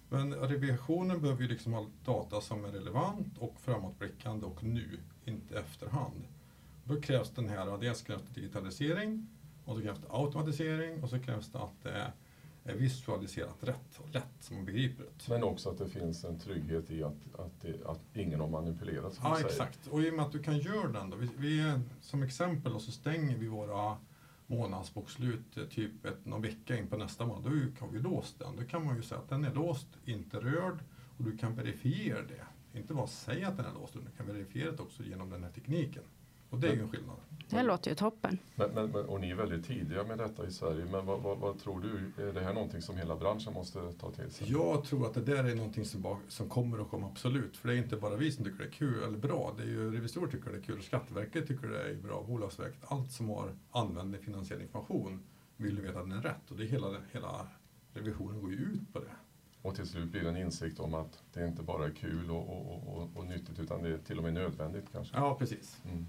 Men 0.09 0.33
revisionen 0.33 1.21
behöver 1.21 1.41
ju 1.41 1.47
liksom 1.47 1.73
ha 1.73 1.85
data 2.05 2.41
som 2.41 2.65
är 2.65 2.69
relevant 2.69 3.37
och 3.37 3.55
framåtblickande 3.59 4.45
och 4.45 4.63
nu, 4.63 4.99
inte 5.25 5.59
efterhand. 5.59 6.23
Då 6.83 7.01
krävs 7.01 7.29
den 7.29 7.49
här, 7.49 7.77
dels 7.77 8.01
krävs 8.01 8.21
det 8.21 8.41
digitalisering, 8.41 9.27
och 9.65 9.75
så 9.75 9.81
krävs 9.81 9.99
det 9.99 10.07
automatisering 10.09 11.03
och 11.03 11.09
så 11.09 11.19
krävs 11.19 11.51
det 11.51 11.59
att 11.59 11.83
det 11.83 12.11
är 12.65 12.75
visualiserat 12.75 13.57
rätt 13.59 13.99
och 13.99 14.13
lätt, 14.13 14.33
så 14.39 14.53
man 14.53 14.65
begriper 14.65 15.03
det. 15.03 15.29
Men 15.29 15.43
också 15.43 15.69
att 15.69 15.77
det 15.77 15.89
finns 15.89 16.23
en 16.23 16.39
trygghet 16.39 16.91
i 16.91 17.03
att, 17.03 17.35
att, 17.39 17.61
det, 17.61 17.85
att 17.85 18.01
ingen 18.13 18.39
har 18.39 18.47
manipulerat. 18.47 19.19
Ja, 19.23 19.39
exakt. 19.39 19.87
Och 19.87 20.01
i 20.01 20.09
och 20.09 20.13
med 20.13 20.25
att 20.25 20.31
du 20.31 20.43
kan 20.43 20.57
göra 20.57 20.91
den 20.91 21.09
då, 21.09 21.17
vi, 21.17 21.29
vi 21.37 21.79
som 22.01 22.23
exempel 22.23 22.73
och 22.73 22.81
så 22.81 22.91
stänger 22.91 23.37
vi 23.37 23.47
våra 23.47 23.97
månadsbokslut 24.47 25.57
eh, 25.57 25.63
typ 25.63 26.05
ett, 26.05 26.25
någon 26.25 26.41
vecka 26.41 26.77
in 26.77 26.87
på 26.87 26.97
nästa 26.97 27.25
månad, 27.25 27.43
då 27.43 27.85
har 27.85 27.91
vi 27.91 27.99
låst 27.99 28.39
den. 28.39 28.55
Då 28.55 28.63
kan 28.63 28.85
man 28.85 28.95
ju 28.95 29.01
säga 29.01 29.21
att 29.21 29.29
den 29.29 29.45
är 29.45 29.53
låst, 29.53 29.87
inte 30.05 30.37
rörd 30.37 30.79
och 31.17 31.23
du 31.23 31.37
kan 31.37 31.55
verifiera 31.55 32.21
det. 32.21 32.45
Inte 32.79 32.93
bara 32.93 33.07
säga 33.07 33.47
att 33.47 33.57
den 33.57 33.65
är 33.65 33.73
låst, 33.73 33.95
utan 33.95 34.09
du 34.11 34.17
kan 34.17 34.27
verifiera 34.27 34.71
det 34.71 34.81
också 34.81 35.03
genom 35.03 35.29
den 35.29 35.43
här 35.43 35.51
tekniken. 35.51 36.03
Och 36.49 36.59
det 36.59 36.67
är 36.67 36.73
ju 36.73 36.81
en 36.81 36.89
skillnad. 36.89 37.15
Det 37.49 37.63
låter 37.63 37.89
ju 37.89 37.95
toppen. 37.95 38.37
Men, 38.55 38.71
men, 38.71 38.95
och 38.95 39.21
ni 39.21 39.29
är 39.29 39.35
väldigt 39.35 39.65
tidiga 39.65 40.03
med 40.03 40.17
detta 40.17 40.47
i 40.47 40.51
Sverige. 40.51 40.85
Men 40.85 41.05
vad, 41.05 41.21
vad, 41.21 41.37
vad, 41.37 41.59
tror 41.59 41.81
du? 41.81 42.23
Är 42.23 42.33
det 42.33 42.41
här 42.41 42.53
någonting 42.53 42.81
som 42.81 42.97
hela 42.97 43.15
branschen 43.15 43.53
måste 43.53 43.93
ta 43.99 44.11
till 44.11 44.31
sig? 44.31 44.51
Jag 44.51 44.83
tror 44.83 45.07
att 45.07 45.13
det 45.13 45.21
där 45.21 45.43
är 45.43 45.55
någonting 45.55 45.85
som, 45.85 46.01
bara, 46.01 46.17
som 46.27 46.49
kommer 46.49 46.81
att 46.81 46.89
komma 46.89 47.07
absolut. 47.07 47.57
För 47.57 47.67
det 47.67 47.73
är 47.73 47.77
inte 47.77 47.97
bara 47.97 48.15
vi 48.15 48.31
som 48.31 48.45
tycker 48.45 48.57
det 48.57 48.65
är 48.65 48.71
kul 48.71 49.03
eller 49.03 49.17
bra. 49.17 49.53
Det 49.57 49.63
är 49.63 49.67
ju 49.67 49.91
revisorer 49.91 50.31
tycker 50.31 50.51
det 50.51 50.57
är 50.57 50.61
kul. 50.61 50.81
Skatteverket 50.81 51.47
tycker 51.47 51.67
det 51.67 51.81
är 51.81 51.95
bra. 51.95 52.23
Bolagsverket. 52.27 52.79
Allt 52.87 53.11
som 53.11 53.29
har 53.29 53.55
användning 53.71 54.21
finansiell 54.21 54.61
information 54.61 55.23
vill 55.57 55.81
veta 55.81 55.99
att 55.99 56.09
den 56.09 56.17
är 56.17 56.21
rätt. 56.21 56.51
Och 56.51 56.57
det 56.57 56.63
är 56.63 56.67
hela, 56.67 56.87
hela 57.11 57.47
revisionen 57.93 58.41
går 58.41 58.51
ju 58.51 58.57
ut 58.57 58.93
på 58.93 58.99
det. 58.99 59.15
Och 59.61 59.75
till 59.75 59.87
slut 59.87 60.11
blir 60.11 60.23
det 60.23 60.29
en 60.29 60.37
insikt 60.37 60.79
om 60.79 60.93
att 60.93 61.23
det 61.33 61.47
inte 61.47 61.63
bara 61.63 61.85
är 61.85 61.91
kul 61.91 62.31
och, 62.31 62.49
och, 62.49 62.97
och, 62.97 63.09
och 63.15 63.25
nyttigt 63.25 63.59
utan 63.59 63.83
det 63.83 63.89
är 63.89 63.97
till 63.97 64.17
och 64.17 64.23
med 64.23 64.33
nödvändigt 64.33 64.85
kanske. 64.91 65.17
Ja, 65.17 65.35
precis. 65.39 65.81
Mm. 65.85 66.05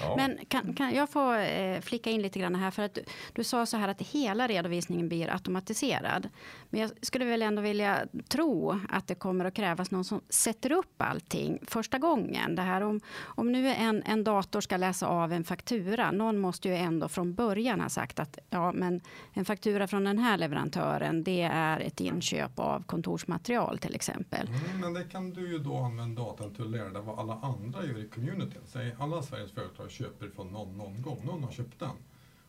Ja. 0.00 0.14
Men 0.16 0.38
kan, 0.48 0.74
kan 0.74 0.94
jag 0.94 1.10
få 1.10 1.34
eh, 1.34 1.80
flicka 1.80 2.10
in 2.10 2.22
lite 2.22 2.38
grann 2.38 2.54
här? 2.54 2.70
För 2.70 2.82
att 2.82 2.94
du, 2.94 3.04
du, 3.32 3.44
sa 3.44 3.66
så 3.66 3.76
här 3.76 3.88
att 3.88 4.02
hela 4.02 4.46
redovisningen 4.46 5.08
blir 5.08 5.32
automatiserad. 5.32 6.28
Men 6.70 6.80
jag 6.80 6.90
skulle 7.02 7.24
väl 7.24 7.42
ändå 7.42 7.62
vilja 7.62 8.06
tro 8.28 8.80
att 8.88 9.06
det 9.06 9.14
kommer 9.14 9.44
att 9.44 9.54
krävas 9.54 9.90
någon 9.90 10.04
som 10.04 10.20
sätter 10.28 10.72
upp 10.72 11.02
allting 11.02 11.58
första 11.66 11.98
gången. 11.98 12.54
Det 12.54 12.62
här 12.62 12.80
om, 12.80 13.00
om 13.20 13.52
nu 13.52 13.68
en, 13.68 14.02
en 14.02 14.24
dator 14.24 14.60
ska 14.60 14.76
läsa 14.76 15.06
av 15.06 15.32
en 15.32 15.44
faktura. 15.44 16.10
Någon 16.10 16.38
måste 16.38 16.68
ju 16.68 16.74
ändå 16.74 17.08
från 17.08 17.34
början 17.34 17.80
ha 17.80 17.88
sagt 17.88 18.18
att 18.18 18.38
ja, 18.50 18.72
men 18.72 19.00
en 19.32 19.44
faktura 19.44 19.86
från 19.86 20.04
den 20.04 20.18
här 20.18 20.38
leverantören. 20.38 21.24
Det 21.24 21.42
är 21.52 21.80
ett 21.80 22.00
inköp 22.00 22.58
av 22.58 22.82
kontorsmaterial 22.82 23.78
till 23.78 23.94
exempel. 23.94 24.48
Mm, 24.48 24.80
men 24.80 24.94
det 24.94 25.04
kan 25.04 25.30
du 25.30 25.52
ju 25.52 25.58
då 25.58 25.76
använda 25.76 26.22
datan 26.22 26.54
till 26.54 26.64
att 26.64 26.70
lära 26.70 26.88
dig 26.88 27.02
vad 27.02 27.18
alla 27.18 27.34
andra 27.42 27.84
gör 27.84 27.98
i 27.98 28.08
communityn. 28.08 28.62
Säg 28.66 28.96
alla 28.98 29.22
Sveriges 29.22 29.52
företag 29.52 29.87
jag 29.88 29.92
köper 29.92 30.28
från 30.28 30.48
någon 30.48 30.76
någon 30.76 31.02
gång. 31.02 31.20
Någon 31.24 31.44
har 31.44 31.52
köpt 31.52 31.78
den. 31.78 31.96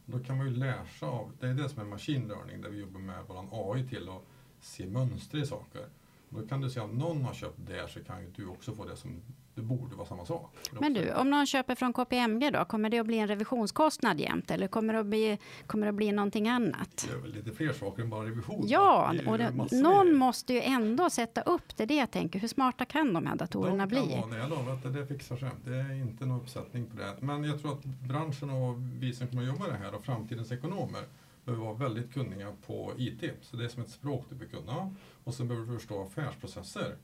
Och 0.05 0.12
då 0.12 0.19
kan 0.19 0.38
man 0.38 0.48
ju 0.48 0.55
läsa 0.55 1.05
av, 1.05 1.31
det 1.39 1.48
är 1.48 1.53
det 1.53 1.69
som 1.69 1.81
är 1.81 1.86
machine 1.86 2.27
learning, 2.27 2.62
där 2.62 2.69
vi 2.69 2.79
jobbar 2.79 3.00
med 3.00 3.24
vår 3.27 3.48
AI 3.51 3.88
till 3.88 4.10
att 4.10 4.22
se 4.62 4.88
mönster 4.88 5.38
i 5.38 5.46
saker. 5.46 5.89
Och 6.29 6.41
då 6.41 6.48
kan 6.48 6.62
du 6.62 6.69
se 6.69 6.79
om 6.79 6.91
någon 6.91 7.22
har 7.22 7.34
köpt 7.34 7.58
det 7.67 7.88
så 7.89 8.03
kan 8.03 8.22
ju 8.22 8.31
du 8.36 8.48
också 8.48 8.75
få 8.75 8.86
det 8.86 8.96
som 8.96 9.22
det 9.59 9.65
borde 9.65 9.95
vara 9.95 10.07
samma 10.07 10.25
sak. 10.25 10.55
Men 10.79 10.93
du, 10.93 11.13
om 11.13 11.29
någon 11.29 11.45
köper 11.45 11.75
från 11.75 11.93
KPMG 11.93 12.49
då, 12.49 12.65
kommer 12.65 12.89
det 12.89 12.99
att 12.99 13.05
bli 13.05 13.17
en 13.17 13.27
revisionskostnad 13.27 14.19
jämt 14.19 14.51
eller 14.51 14.67
kommer 14.67 14.93
det 14.93 14.99
att 14.99 15.05
bli, 15.05 15.37
kommer 15.67 15.85
det 15.85 15.89
att 15.89 15.95
bli 15.95 16.11
någonting 16.11 16.49
annat? 16.49 17.07
Det 17.09 17.17
är 17.17 17.21
väl 17.21 17.33
lite 17.33 17.51
fler 17.51 17.73
saker 17.73 18.03
än 18.03 18.09
bara 18.09 18.25
revision. 18.25 18.63
Ja, 18.67 19.13
det 19.13 19.27
och 19.27 19.37
det, 19.37 19.71
någon 19.71 20.15
måste 20.15 20.53
ju 20.53 20.61
ändå 20.61 21.09
sätta 21.09 21.41
upp 21.41 21.77
det. 21.77 21.85
Det 21.85 21.95
jag 21.95 22.11
tänker, 22.11 22.39
hur 22.39 22.47
smarta 22.47 22.85
kan 22.85 23.13
de 23.13 23.25
här 23.25 23.35
datorerna 23.35 23.85
de 23.85 23.95
kan 23.95 24.07
bli? 24.07 24.21
Vara, 24.29 24.37
jag 24.37 24.49
lovar 24.49 24.73
att 24.73 24.93
det 24.93 25.07
fixar 25.07 25.37
sig. 25.37 25.49
Det 25.65 25.75
är 25.75 25.93
inte 25.93 26.25
någon 26.25 26.41
uppsättning 26.41 26.85
på 26.85 26.97
det. 26.97 27.15
Men 27.19 27.43
jag 27.43 27.61
tror 27.61 27.73
att 27.73 27.85
branschen 27.85 28.49
och 28.49 28.75
vi 28.99 29.13
som 29.13 29.27
kommer 29.27 29.41
att 29.41 29.47
jobba 29.47 29.67
det 29.67 29.77
här 29.77 29.95
och 29.95 30.05
framtidens 30.05 30.51
ekonomer 30.51 31.01
behöver 31.45 31.65
vara 31.65 31.75
väldigt 31.75 32.13
kunniga 32.13 32.47
på 32.65 32.91
IT. 32.97 33.23
Så 33.41 33.57
det 33.57 33.65
är 33.65 33.69
som 33.69 33.83
ett 33.83 33.89
språk 33.89 34.25
du 34.29 34.35
behöver 34.35 34.57
kunna. 34.57 34.95
Och 35.23 35.33
sen 35.33 35.47
behöver 35.47 35.67
du 35.67 35.79
förstå 35.79 36.03
affärsprocesser. 36.03 36.95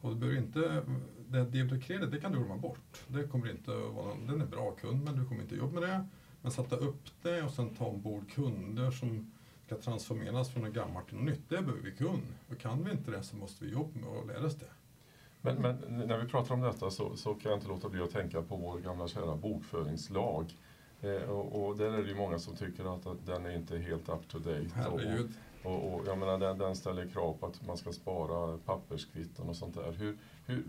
Och 0.00 0.10
du 0.10 0.16
behöver 0.16 0.38
inte, 0.38 0.82
det 1.30 1.44
debit 1.44 1.84
credit, 1.84 2.10
det 2.10 2.20
kan 2.20 2.32
du 2.32 2.38
glömma 2.38 2.56
bort. 2.56 3.04
Det 3.08 3.24
kommer 3.24 3.50
inte 3.50 3.70
vara, 3.70 4.14
den 4.26 4.40
är 4.40 4.46
bra 4.46 4.70
kund 4.70 5.04
men 5.04 5.16
du 5.16 5.24
kommer 5.24 5.42
inte 5.42 5.54
jobba 5.54 5.80
med 5.80 5.88
det. 5.88 6.06
Men 6.42 6.52
sätta 6.52 6.76
upp 6.76 7.04
det 7.22 7.42
och 7.42 7.50
sen 7.50 7.74
ta 7.74 7.84
ombord 7.84 8.30
kunder 8.30 8.90
som 8.90 9.32
ska 9.66 9.76
transformeras 9.76 10.50
från 10.50 10.62
något 10.62 10.74
gammalt 10.74 11.08
till 11.08 11.16
något 11.16 11.24
nytt, 11.24 11.48
det 11.48 11.62
behöver 11.62 11.82
vi 11.82 11.92
kunna. 11.92 12.34
Och 12.50 12.58
kan 12.58 12.84
vi 12.84 12.90
inte 12.90 13.10
det 13.10 13.22
så 13.22 13.36
måste 13.36 13.64
vi 13.64 13.70
jobba 13.70 14.00
med 14.00 14.08
att 14.08 14.26
lära 14.26 14.46
oss 14.46 14.56
det. 14.56 14.66
Men, 15.40 15.56
men, 15.56 15.76
när 16.06 16.18
vi 16.18 16.28
pratar 16.28 16.54
om 16.54 16.60
detta 16.60 16.90
så, 16.90 17.16
så, 17.16 17.34
kan 17.34 17.50
jag 17.50 17.58
inte 17.58 17.68
låta 17.68 17.88
bli 17.88 18.00
att 18.00 18.10
tänka 18.10 18.42
på 18.42 18.56
vår 18.56 18.78
gamla 18.78 19.08
kära 19.08 19.36
bokföringslag. 19.36 20.56
Eh, 21.00 21.30
och, 21.30 21.66
och 21.66 21.76
där 21.76 21.92
är 21.92 22.02
det 22.02 22.08
ju 22.08 22.14
många 22.14 22.38
som 22.38 22.56
tycker 22.56 22.94
att, 22.96 23.06
att 23.06 23.26
den 23.26 23.46
är 23.46 23.56
inte 23.56 23.78
helt 23.78 24.08
up 24.08 24.28
to 24.28 24.38
date. 24.38 24.66
Herregud. 24.74 25.32
Och, 25.62 25.94
och, 25.94 26.06
jag 26.06 26.18
menar, 26.18 26.38
den, 26.38 26.58
den 26.58 26.76
ställer 26.76 27.06
krav 27.06 27.36
på 27.40 27.46
att 27.46 27.66
man 27.66 27.76
ska 27.76 27.92
spara 27.92 28.58
papperskvitton 28.58 29.48
och 29.48 29.56
sånt 29.56 29.74
där. 29.74 29.92
Hur, 29.92 30.18
hur, 30.46 30.64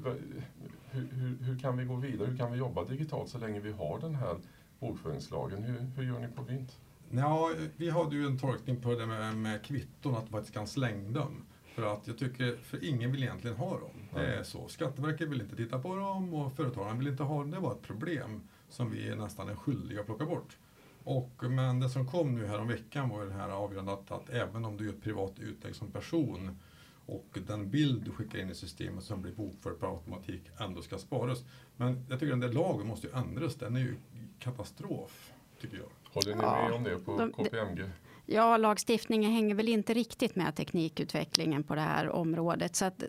hur, 0.91 1.08
hur, 1.12 1.38
hur 1.41 1.60
kan 1.60 1.77
vi 1.77 1.86
gå 1.86 1.96
vidare? 1.96 2.27
Hur 2.27 2.38
kan 2.38 2.51
vi 2.51 2.58
jobba 2.58 2.84
digitalt 2.84 3.29
så 3.29 3.38
länge 3.38 3.60
vi 3.60 3.72
har 3.72 4.00
den 4.00 4.15
här 4.15 4.38
bokföringslagen? 4.79 5.63
Hur, 5.63 5.79
hur 5.79 6.03
gör 6.03 6.19
ni 6.19 6.27
på 6.27 6.41
Vint? 6.41 6.79
Ja, 7.12 7.51
vi 7.77 7.89
hade 7.89 8.15
ju 8.15 8.25
en 8.25 8.39
tolkning 8.39 8.81
på 8.81 8.96
det 8.96 9.05
med, 9.05 9.38
med 9.38 9.63
kvitton, 9.63 10.15
att 10.15 10.22
man 10.22 10.31
faktiskt 10.31 10.53
kan 10.53 10.67
slänga 10.67 11.12
dem. 11.12 11.46
För 11.75 11.93
att 11.93 12.08
jag 12.08 12.17
tycker, 12.17 12.55
för 12.55 12.84
ingen 12.84 13.12
vill 13.12 13.24
egentligen 13.24 13.58
ha 13.58 13.72
dem. 13.72 14.10
Det 14.13 14.25
är 14.25 14.43
så. 14.43 14.67
Skatteverket 14.67 15.29
vill 15.29 15.41
inte 15.41 15.55
titta 15.55 15.79
på 15.79 15.96
dem 15.96 16.34
och 16.34 16.53
företagarna 16.53 17.00
vill 17.00 17.08
inte 17.08 17.24
ha 17.24 17.39
dem. 17.39 17.51
Det 17.51 17.60
var 17.60 17.72
ett 17.72 17.81
problem 17.81 18.41
som 18.69 18.91
vi 18.91 19.15
nästan 19.15 19.50
är 19.50 19.55
skyldiga 19.55 20.00
att 20.00 20.05
plocka 20.05 20.25
bort. 20.25 20.58
Och, 21.03 21.44
men 21.50 21.79
det 21.79 21.89
som 21.89 22.08
kom 22.08 22.36
nu 22.36 22.48
här 22.48 22.60
om 22.60 22.68
veckan 22.68 23.10
var 23.10 23.25
det 23.25 23.34
här 23.34 23.50
avgörandet 23.50 24.12
att 24.12 24.29
även 24.29 24.65
om 24.65 24.77
du 24.77 24.86
gör 24.86 24.94
ett 24.94 25.03
privat 25.03 25.39
utlägg 25.39 25.75
som 25.75 25.91
person 25.91 26.60
och 27.06 27.39
den 27.48 27.70
bild 27.70 28.03
du 28.03 28.12
skickar 28.12 28.39
in 28.39 28.50
i 28.50 28.56
systemet 28.56 29.03
som 29.03 29.22
blir 29.22 29.32
bokförd 29.32 29.79
per 29.79 29.88
automatik 29.88 30.41
ändå 30.58 30.82
ska 30.82 30.98
sparas. 30.98 31.44
Men 31.75 32.06
jag 32.10 32.20
tycker 32.20 32.34
att 32.34 32.41
den 32.41 32.50
där 32.51 32.60
lagen 32.60 32.88
måste 32.88 33.08
ju 33.08 33.13
ändras. 33.13 33.56
Den 33.56 33.75
är 33.75 33.79
ju 33.79 33.96
katastrof, 34.39 35.32
tycker 35.62 35.77
jag. 35.77 35.89
Håller 36.13 36.36
ni 36.36 36.41
med 36.41 36.72
om 36.72 36.84
det 36.84 37.00
på 37.00 37.44
KPMG? 37.44 37.89
Ja, 38.31 38.57
lagstiftningen 38.57 39.31
hänger 39.31 39.55
väl 39.55 39.67
inte 39.67 39.93
riktigt 39.93 40.36
med 40.36 40.55
teknikutvecklingen 40.55 41.63
på 41.63 41.75
det 41.75 41.81
här 41.81 42.09
området. 42.09 42.75
Så 42.75 42.86
att, 42.86 43.03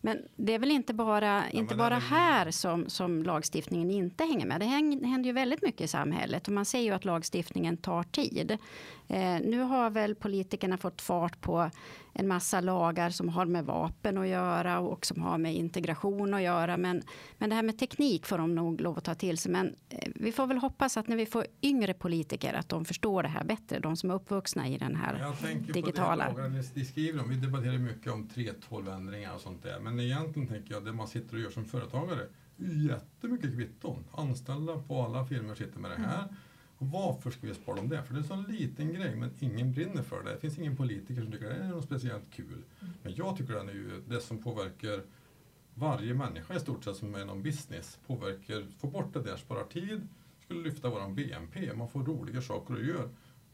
men 0.00 0.18
det 0.36 0.54
är 0.54 0.58
väl 0.58 0.70
inte 0.70 0.94
bara, 0.94 1.44
ja, 1.52 1.58
inte 1.58 1.74
bara 1.74 1.94
här 1.94 2.50
som, 2.50 2.88
som 2.88 3.22
lagstiftningen 3.22 3.90
inte 3.90 4.24
hänger 4.24 4.46
med. 4.46 4.60
Det 4.60 4.66
händer 4.66 5.24
ju 5.24 5.32
väldigt 5.32 5.62
mycket 5.62 5.80
i 5.80 5.88
samhället 5.88 6.48
och 6.48 6.54
man 6.54 6.64
ser 6.64 6.80
ju 6.80 6.90
att 6.90 7.04
lagstiftningen 7.04 7.76
tar 7.76 8.02
tid. 8.02 8.58
Eh, 9.08 9.40
nu 9.40 9.60
har 9.60 9.90
väl 9.90 10.14
politikerna 10.14 10.78
fått 10.78 11.02
fart 11.02 11.40
på 11.40 11.70
en 12.12 12.28
massa 12.28 12.60
lagar 12.60 13.10
som 13.10 13.28
har 13.28 13.46
med 13.46 13.64
vapen 13.64 14.18
att 14.18 14.28
göra 14.28 14.78
och 14.80 15.06
som 15.06 15.22
har 15.22 15.38
med 15.38 15.54
integration 15.54 16.34
att 16.34 16.42
göra. 16.42 16.76
Men, 16.76 17.02
men 17.38 17.50
det 17.50 17.56
här 17.56 17.62
med 17.62 17.78
teknik 17.78 18.26
får 18.26 18.38
de 18.38 18.54
nog 18.54 18.80
lov 18.80 18.98
att 18.98 19.04
ta 19.04 19.14
till 19.14 19.38
sig. 19.38 19.52
Men 19.52 19.74
eh, 19.88 20.12
vi 20.14 20.32
får 20.32 20.46
väl 20.46 20.58
hoppas 20.58 20.96
att 20.96 21.08
när 21.08 21.16
vi 21.16 21.26
får 21.26 21.46
yngre 21.62 21.94
politiker 21.94 22.54
att 22.54 22.68
de 22.68 22.84
förstår 22.84 23.22
det 23.22 23.28
här 23.28 23.44
bättre. 23.44 23.78
De 23.78 23.96
som 23.96 24.10
är 24.10 24.14
uppvuxna 24.14 24.68
i 24.68 24.78
den 24.78 24.96
här 24.96 25.18
Jag 25.18 25.38
tänker 25.38 25.72
digitala. 25.72 26.24
På 26.24 26.30
det 26.30 26.42
lagarna 26.42 26.62
ni 26.74 26.84
skriver 26.84 27.22
om. 27.22 27.28
Vi 27.28 27.36
debatterar 27.36 27.78
mycket 27.78 28.12
om 28.12 28.28
3.12-ändringar 28.28 29.34
och 29.34 29.40
sånt 29.40 29.62
där. 29.62 29.80
Men 29.80 30.00
egentligen 30.00 30.48
tänker 30.48 30.74
jag 30.74 30.84
det 30.84 30.92
man 30.92 31.08
sitter 31.08 31.34
och 31.34 31.40
gör 31.40 31.50
som 31.50 31.64
företagare. 31.64 32.26
Jättemycket 32.90 33.54
kvitton. 33.54 34.04
Anställda 34.12 34.78
på 34.78 35.02
alla 35.02 35.26
firmor 35.26 35.54
sitter 35.54 35.78
med 35.78 35.90
det 35.90 35.96
här. 35.96 36.18
Mm 36.18 36.34
varför 36.82 37.30
ska 37.30 37.46
vi 37.46 37.54
spara 37.54 37.76
dem 37.76 37.88
det? 37.88 38.02
För 38.02 38.14
det 38.14 38.18
är 38.18 38.22
en 38.22 38.28
sån 38.28 38.42
liten 38.42 38.92
grej 38.92 39.16
men 39.16 39.30
ingen 39.38 39.72
brinner 39.72 40.02
för 40.02 40.22
det. 40.22 40.30
Det 40.30 40.40
finns 40.40 40.58
ingen 40.58 40.76
politiker 40.76 41.22
som 41.22 41.32
tycker 41.32 41.50
att 41.50 41.58
det 41.58 41.64
är 41.64 41.68
något 41.68 41.84
speciellt 41.84 42.30
kul. 42.30 42.46
Mm. 42.80 42.94
Men 43.02 43.14
jag 43.14 43.36
tycker 43.36 43.52
det 43.52 43.60
är 43.60 43.74
ju 43.74 44.02
det 44.08 44.20
som 44.20 44.42
påverkar 44.42 45.02
varje 45.74 46.14
människa 46.14 46.54
i 46.54 46.60
stort 46.60 46.84
sett 46.84 46.96
som 46.96 47.14
är 47.14 47.24
någon 47.24 47.42
business. 47.42 47.98
Påverkar, 48.06 48.66
få 48.78 48.86
bort 48.86 49.12
det 49.12 49.22
där, 49.22 49.36
sparar 49.36 49.64
tid, 49.64 50.08
skulle 50.44 50.62
lyfta 50.62 50.88
våran 50.88 51.14
BNP, 51.14 51.74
man 51.74 51.88
får 51.88 52.00
roliga 52.00 52.42
saker 52.42 52.74
att 52.74 52.86
göra. 52.86 53.08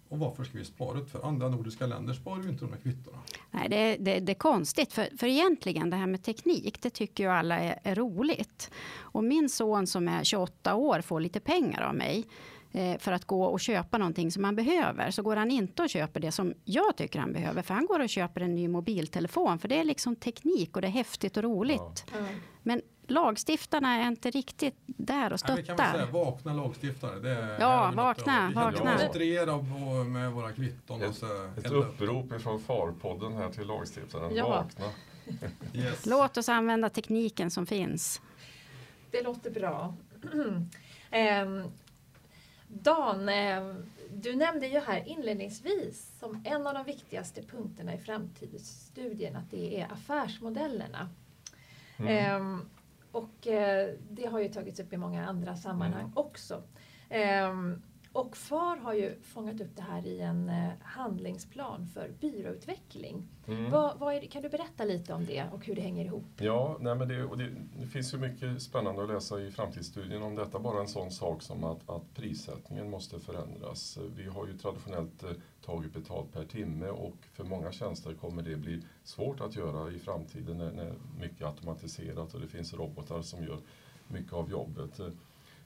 Och 0.09 0.18
varför 0.18 0.45
ska 0.45 0.59
vi 0.59 0.64
spara 0.64 0.99
det? 0.99 1.06
För 1.06 1.26
andra 1.28 1.49
nordiska 1.49 1.87
länder 1.87 2.14
sparar 2.14 2.42
ju 2.42 2.49
inte 2.49 2.64
de 2.64 2.73
här 2.73 2.80
kvittona. 2.80 3.18
Nej, 3.50 3.68
det, 3.68 3.97
det, 3.97 4.21
det 4.21 4.33
är 4.33 4.35
konstigt. 4.35 4.92
För, 4.92 5.16
för 5.18 5.26
egentligen 5.26 5.90
det 5.90 5.97
här 5.97 6.06
med 6.06 6.23
teknik, 6.23 6.83
det 6.83 6.90
tycker 6.90 7.25
ju 7.25 7.30
alla 7.30 7.59
är, 7.59 7.78
är 7.83 7.95
roligt. 7.95 8.71
Och 8.99 9.25
min 9.25 9.49
son 9.49 9.87
som 9.87 10.09
är 10.09 10.25
28 10.25 10.75
år 10.75 11.00
får 11.00 11.21
lite 11.21 11.40
pengar 11.40 11.83
av 11.83 11.95
mig. 11.95 12.25
Eh, 12.73 12.99
för 12.99 13.12
att 13.12 13.25
gå 13.25 13.44
och 13.44 13.61
köpa 13.61 13.99
någonting 13.99 14.30
som 14.30 14.44
han 14.44 14.56
behöver 14.56 15.11
så 15.11 15.23
går 15.23 15.37
han 15.37 15.50
inte 15.50 15.82
och 15.82 15.90
köper 15.90 16.20
det 16.20 16.32
som 16.32 16.54
jag 16.64 16.96
tycker 16.96 17.18
han 17.18 17.32
behöver. 17.32 17.62
För 17.62 17.75
han 17.75 17.87
går 17.87 18.00
och 18.00 18.08
köper 18.08 18.40
en 18.40 18.54
ny 18.54 18.68
mobiltelefon 18.68 19.58
för 19.58 19.68
det 19.68 19.80
är 19.80 19.85
liksom 19.85 20.16
teknik 20.16 20.76
och 20.76 20.82
det 20.82 20.88
är 20.88 20.92
häftigt 20.92 21.37
och 21.37 21.42
roligt. 21.42 22.04
Ja. 22.12 22.18
Men 22.62 22.82
lagstiftarna 23.06 23.94
är 23.94 24.08
inte 24.08 24.30
riktigt 24.30 24.75
där 24.87 25.32
och 25.32 25.40
stöttar. 25.40 25.56
Vi 25.56 25.62
kan 25.62 25.76
säga 25.76 26.06
vakna 26.06 26.52
lagstiftare. 26.52 27.20
Det 27.20 27.30
är, 27.30 27.61
ja, 27.61 27.92
vakna. 27.96 28.49
Vi 28.49 28.54
kan 28.54 28.73
demonstrera 28.75 29.62
med 30.04 30.32
våra 30.32 30.52
kvitton. 30.52 31.02
Ett, 31.02 31.23
ett 31.56 31.73
upprop 31.73 32.40
från 32.42 32.61
Farpodden 32.61 33.32
här 33.32 33.50
till 33.50 33.66
lagstiftaren. 33.66 34.37
Ja. 34.37 34.49
Vakna. 34.49 34.85
yes. 35.73 36.06
Låt 36.06 36.37
oss 36.37 36.49
använda 36.49 36.88
tekniken 36.88 37.50
som 37.50 37.66
finns. 37.66 38.20
Det 39.11 39.23
låter 39.23 39.50
bra. 39.50 39.94
um, 40.32 40.68
Dan, 42.68 43.28
eh, 43.28 43.75
du 44.11 44.37
nämnde 44.37 44.66
ju 44.66 44.80
här 44.80 45.08
inledningsvis 45.08 46.18
som 46.18 46.42
en 46.44 46.66
av 46.66 46.75
de 46.75 46.85
viktigaste 46.85 47.42
punkterna 47.42 47.94
i 47.94 47.99
framtidsstudien 47.99 49.37
att 49.37 49.50
det 49.50 49.80
är 49.80 49.92
affärsmodellerna. 49.92 51.08
Mm. 51.96 52.08
Ehm, 52.08 52.68
och 53.12 53.46
eh, 53.46 53.94
det 54.11 54.26
har 54.26 54.40
ju 54.40 54.49
tagits 54.49 54.80
upp 54.80 54.92
i 54.92 54.96
många 54.96 55.26
andra 55.26 55.56
sammanhang 55.56 56.00
mm. 56.00 56.12
också. 56.16 56.62
Och 58.16 58.37
FAR 58.37 58.76
har 58.76 58.94
ju 58.94 59.14
fångat 59.23 59.61
upp 59.61 59.76
det 59.76 59.82
här 59.82 60.06
i 60.06 60.20
en 60.20 60.49
eh, 60.49 60.68
handlingsplan 60.80 61.87
för 61.87 62.11
byråutveckling. 62.20 63.28
Mm. 63.46 63.70
Vad, 63.70 63.99
vad 63.99 64.14
det, 64.14 64.26
kan 64.26 64.42
du 64.42 64.49
berätta 64.49 64.85
lite 64.85 65.12
om 65.12 65.26
det 65.26 65.44
och 65.52 65.66
hur 65.66 65.75
det 65.75 65.80
hänger 65.80 66.04
ihop? 66.04 66.25
Ja, 66.37 66.76
nej 66.80 66.94
men 66.94 67.08
det, 67.08 67.37
det, 67.37 67.50
det, 67.80 67.87
finns 67.87 68.14
ju 68.14 68.18
mycket 68.18 68.62
spännande 68.62 69.02
att 69.02 69.08
läsa 69.08 69.40
i 69.40 69.50
framtidsstudien 69.50 70.23
om 70.23 70.35
detta. 70.35 70.58
Bara 70.58 70.80
en 70.80 70.88
sån 70.88 71.11
sak 71.11 71.42
som 71.42 71.64
att, 71.64 71.90
att 71.90 72.14
prissättningen 72.14 72.90
måste 72.90 73.20
förändras. 73.20 73.99
Vi 74.16 74.28
har 74.28 74.46
ju 74.46 74.58
traditionellt 74.58 75.23
eh, 75.23 75.30
tagit 75.64 75.92
betalt 75.92 76.32
per 76.32 76.44
timme 76.44 76.88
och 76.88 77.16
för 77.32 77.44
många 77.44 77.73
tjänster 77.73 78.14
kommer 78.14 78.42
det 78.42 78.56
bli 78.56 78.82
svårt 79.04 79.40
att 79.40 79.56
göra 79.56 79.90
i 79.90 79.99
framtiden 79.99 80.58
när, 80.58 80.73
när 80.73 80.94
mycket 81.20 81.40
är 81.40 81.46
automatiserat 81.46 82.35
och 82.35 82.40
det 82.40 82.49
finns 82.49 82.75
robotar 82.75 83.23
som 83.23 83.44
gör 83.44 83.58
mycket 84.08 84.32
av 84.32 84.50
jobbet. 84.50 85.00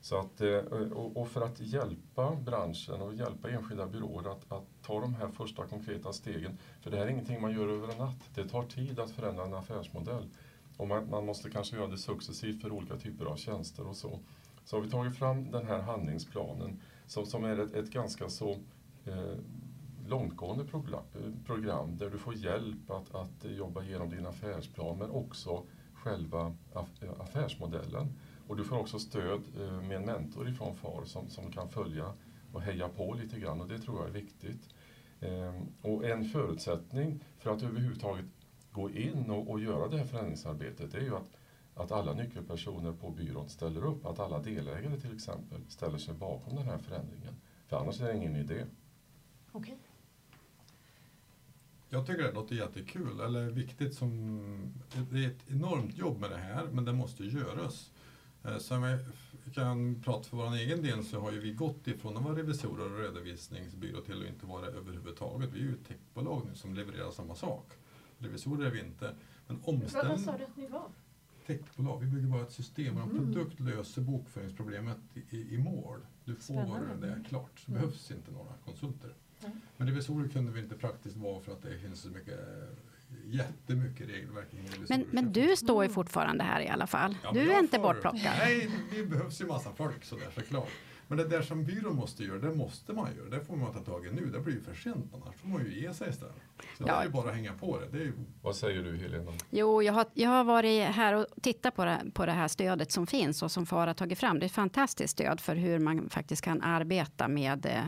Så 0.00 0.18
att, 0.18 0.40
eh, 0.40 0.58
och 0.92 1.28
för 1.28 1.40
att 1.40 1.60
hjälpa 1.60 2.36
branschen 2.36 3.02
och 3.02 3.14
hjälpa 3.14 3.50
enskilda 3.50 3.86
byråer 3.86 4.32
att, 4.32 4.52
att, 4.52 4.64
ta 4.82 5.00
de 5.00 5.14
här 5.14 5.28
första 5.28 5.66
konkreta 5.66 6.12
stegen. 6.12 6.58
För 6.80 6.90
det 6.90 6.96
här 6.96 7.04
är 7.04 7.10
ingenting 7.10 7.40
man 7.40 7.52
gör 7.52 7.68
över 7.68 7.88
en 7.92 7.98
natt. 7.98 8.30
Det 8.34 8.48
tar 8.48 8.62
tid 8.62 8.98
att 8.98 9.10
förändra 9.10 9.44
en 9.44 9.54
affärsmodell. 9.54 10.28
Och 10.76 10.88
man, 10.88 11.10
man 11.10 11.26
måste 11.26 11.50
kanske 11.50 11.76
göra 11.76 11.86
det 11.86 11.98
successivt 11.98 12.62
för 12.62 12.72
olika 12.72 12.96
typer 12.96 13.24
av 13.24 13.36
tjänster 13.36 13.86
och 13.86 13.96
så. 13.96 14.18
Så 14.64 14.76
har 14.76 14.82
vi 14.82 14.90
tagit 14.90 15.16
fram 15.16 15.50
den 15.50 15.66
här 15.66 15.80
handlingsplanen 15.80 16.80
som, 17.06 17.26
som 17.26 17.44
är 17.44 17.58
ett, 17.58 17.74
ett 17.74 17.90
ganska 17.90 18.28
så 18.28 18.50
eh, 19.04 19.34
långtgående 20.06 20.64
program, 20.64 21.02
eh, 21.14 21.46
program, 21.46 21.96
där 21.96 22.10
du 22.10 22.18
får 22.18 22.34
hjälp 22.34 22.90
att, 22.90 23.14
att 23.14 23.44
jobba 23.44 23.82
igenom 23.82 24.10
din 24.10 24.26
affärsplan 24.26 24.98
men 24.98 25.10
också 25.10 25.62
själva 25.94 26.54
affärsmodellen. 27.18 28.18
Och 28.50 28.56
du 28.56 28.64
får 28.64 28.78
också 28.78 28.98
stöd 28.98 29.40
eh, 29.60 29.82
med 29.82 29.96
en 29.96 30.04
mentor 30.04 30.48
ifrån 30.48 30.76
FAR 30.76 31.04
som, 31.04 31.28
som 31.28 31.52
kan 31.52 31.68
följa 31.68 32.12
och 32.52 32.62
heja 32.62 32.88
på 32.88 33.14
lite 33.14 33.40
grann 33.40 33.60
och 33.60 33.68
det 33.68 33.78
tror 33.78 33.98
jag 33.98 34.08
är 34.08 34.12
viktigt. 34.12 34.68
Ehm, 35.20 35.54
och 35.82 36.04
en 36.04 36.24
förutsättning 36.24 37.24
för 37.38 37.50
att 37.50 37.62
överhuvudtaget 37.62 38.24
gå 38.72 38.90
in 38.90 39.30
och, 39.30 39.50
och 39.50 39.60
göra 39.60 39.88
det 39.88 39.98
här 39.98 40.04
förändringsarbetet 40.04 40.94
är 40.94 41.00
ju 41.00 41.16
att, 41.16 41.30
att 41.74 41.92
alla 41.92 42.12
nyckelpersoner 42.12 42.92
på 42.92 43.10
byrån 43.10 43.48
ställer 43.48 43.84
upp, 43.84 44.06
att 44.06 44.18
alla 44.18 44.38
delägare 44.38 45.00
till 45.00 45.14
exempel 45.14 45.60
ställer 45.68 45.98
sig 45.98 46.14
bakom 46.14 46.56
den 46.56 46.64
här 46.64 46.78
förändringen. 46.78 47.34
För 47.66 47.76
annars 47.76 48.00
är 48.00 48.06
det 48.06 48.16
ingen 48.16 48.36
idé. 48.36 48.64
Okay. 49.52 49.74
Jag 51.88 52.06
tycker 52.06 52.22
det 52.22 52.32
låter 52.32 52.54
jättekul, 52.54 53.20
eller 53.20 53.50
viktigt 53.50 53.94
som... 53.94 54.72
Det 55.10 55.24
är 55.24 55.28
ett 55.28 55.50
enormt 55.50 55.98
jobb 55.98 56.20
med 56.20 56.30
det 56.30 56.36
här, 56.36 56.66
men 56.72 56.84
det 56.84 56.92
måste 56.92 57.24
göras. 57.24 57.90
Eh, 58.44 58.58
Sen 58.58 58.82
vi 59.44 59.50
kan 59.54 60.02
prata 60.02 60.22
för 60.22 60.36
vår 60.36 60.54
egen 60.54 60.82
del 60.82 61.04
så 61.04 61.20
har 61.20 61.32
ju 61.32 61.40
vi 61.40 61.52
gått 61.52 61.86
ifrån 61.86 62.16
att 62.16 62.22
vara 62.22 62.36
revisorer 62.36 62.92
och 62.92 62.98
redovisningsbyrå 62.98 64.00
till 64.00 64.22
att 64.22 64.28
inte 64.28 64.46
vara 64.46 64.62
det 64.62 64.72
överhuvudtaget. 64.72 65.50
Vi 65.52 65.58
är 65.58 65.64
ju 65.64 65.72
ett 65.72 65.88
techbolag 65.88 66.46
nu 66.50 66.54
som 66.54 66.74
levererar 66.74 67.10
samma 67.10 67.34
sak. 67.34 67.72
Revisorer 68.18 68.66
är 68.66 68.70
vi 68.70 68.80
inte. 68.80 69.14
Men 69.46 69.60
omställning... 69.64 70.12
Vad 70.12 70.20
sa 70.20 70.38
du 70.38 70.44
att 70.44 70.56
ni 70.56 70.66
var? 70.66 70.88
Techbolag. 71.46 72.00
Vi 72.00 72.06
bygger 72.06 72.28
bara 72.28 72.42
ett 72.42 72.52
system 72.52 72.96
en 72.96 73.02
mm. 73.02 73.16
produkt 73.16 73.60
löser 73.60 74.02
bokföringsproblemet 74.02 74.98
i, 75.30 75.54
i 75.54 75.58
mål. 75.58 76.00
Du 76.24 76.34
får 76.34 76.54
Spännande. 76.54 77.06
det 77.06 77.24
klart. 77.28 77.60
Så 77.60 77.70
mm. 77.70 77.80
behövs 77.80 78.10
inte 78.10 78.30
några 78.30 78.52
konsulter. 78.64 79.14
Mm. 79.44 79.60
Men 79.76 79.88
revisorer 79.88 80.28
kunde 80.28 80.52
vi 80.52 80.60
inte 80.60 80.74
praktiskt 80.74 81.16
vara 81.16 81.40
för 81.40 81.52
att 81.52 81.62
det 81.62 81.78
finns 81.78 82.00
så 82.00 82.08
mycket 82.08 82.40
jättemycket 83.24 84.08
regelverk. 84.08 84.46
Men, 84.88 85.06
men 85.10 85.32
du 85.32 85.56
står 85.56 85.84
ju 85.84 85.90
fortfarande 85.90 86.44
här 86.44 86.60
i 86.60 86.68
alla 86.68 86.86
fall. 86.86 87.16
Ja, 87.22 87.32
du 87.32 87.52
är 87.52 87.58
inte 87.58 87.76
får, 87.76 87.82
bortplockad. 87.82 88.32
Nej, 88.38 88.70
det 88.94 89.04
behövs 89.04 89.40
ju 89.40 89.46
massa 89.46 89.72
folk 89.72 90.04
sådär 90.04 90.28
såklart. 90.34 90.70
Men 91.10 91.18
det 91.18 91.24
där 91.24 91.42
som 91.42 91.64
byrån 91.64 91.96
måste 91.96 92.24
göra, 92.24 92.38
det 92.38 92.54
måste 92.54 92.92
man 92.92 93.08
göra. 93.16 93.28
Det 93.28 93.44
får 93.44 93.56
man 93.56 93.72
ta 93.72 93.80
tag 93.80 94.06
i 94.06 94.10
nu. 94.10 94.26
Det 94.26 94.40
blir 94.40 94.54
ju 94.54 94.60
för 94.60 94.74
sent 94.74 95.14
annars 95.14 95.34
får 95.36 95.48
man 95.48 95.64
ju 95.64 95.80
ge 95.80 95.94
sig 95.94 96.08
istället. 96.10 96.34
Så 96.78 96.84
ja. 96.86 96.86
det 96.86 96.92
är 96.92 97.04
ju 97.04 97.10
bara 97.10 97.28
att 97.28 97.34
hänga 97.34 97.52
på 97.52 97.78
det. 97.80 97.98
det 97.98 98.04
ju... 98.04 98.12
Vad 98.42 98.56
säger 98.56 98.82
du 98.82 98.96
Helena? 98.96 99.32
Jo, 99.50 99.82
jag 99.82 99.92
har, 99.92 100.06
jag 100.14 100.30
har 100.30 100.44
varit 100.44 100.82
här 100.82 101.14
och 101.14 101.26
tittat 101.42 101.76
på 101.76 101.84
det, 101.84 102.02
på 102.14 102.26
det 102.26 102.32
här 102.32 102.48
stödet 102.48 102.92
som 102.92 103.06
finns 103.06 103.42
och 103.42 103.50
som 103.50 103.66
FAR 103.66 103.86
har 103.86 103.94
tagit 103.94 104.18
fram. 104.18 104.38
Det 104.38 104.44
är 104.44 104.46
ett 104.46 104.52
fantastiskt 104.52 105.12
stöd 105.12 105.40
för 105.40 105.54
hur 105.54 105.78
man 105.78 106.08
faktiskt 106.08 106.42
kan 106.42 106.62
arbeta 106.62 107.28
med 107.28 107.66
eh, 107.66 107.72
Eh, 107.74 107.86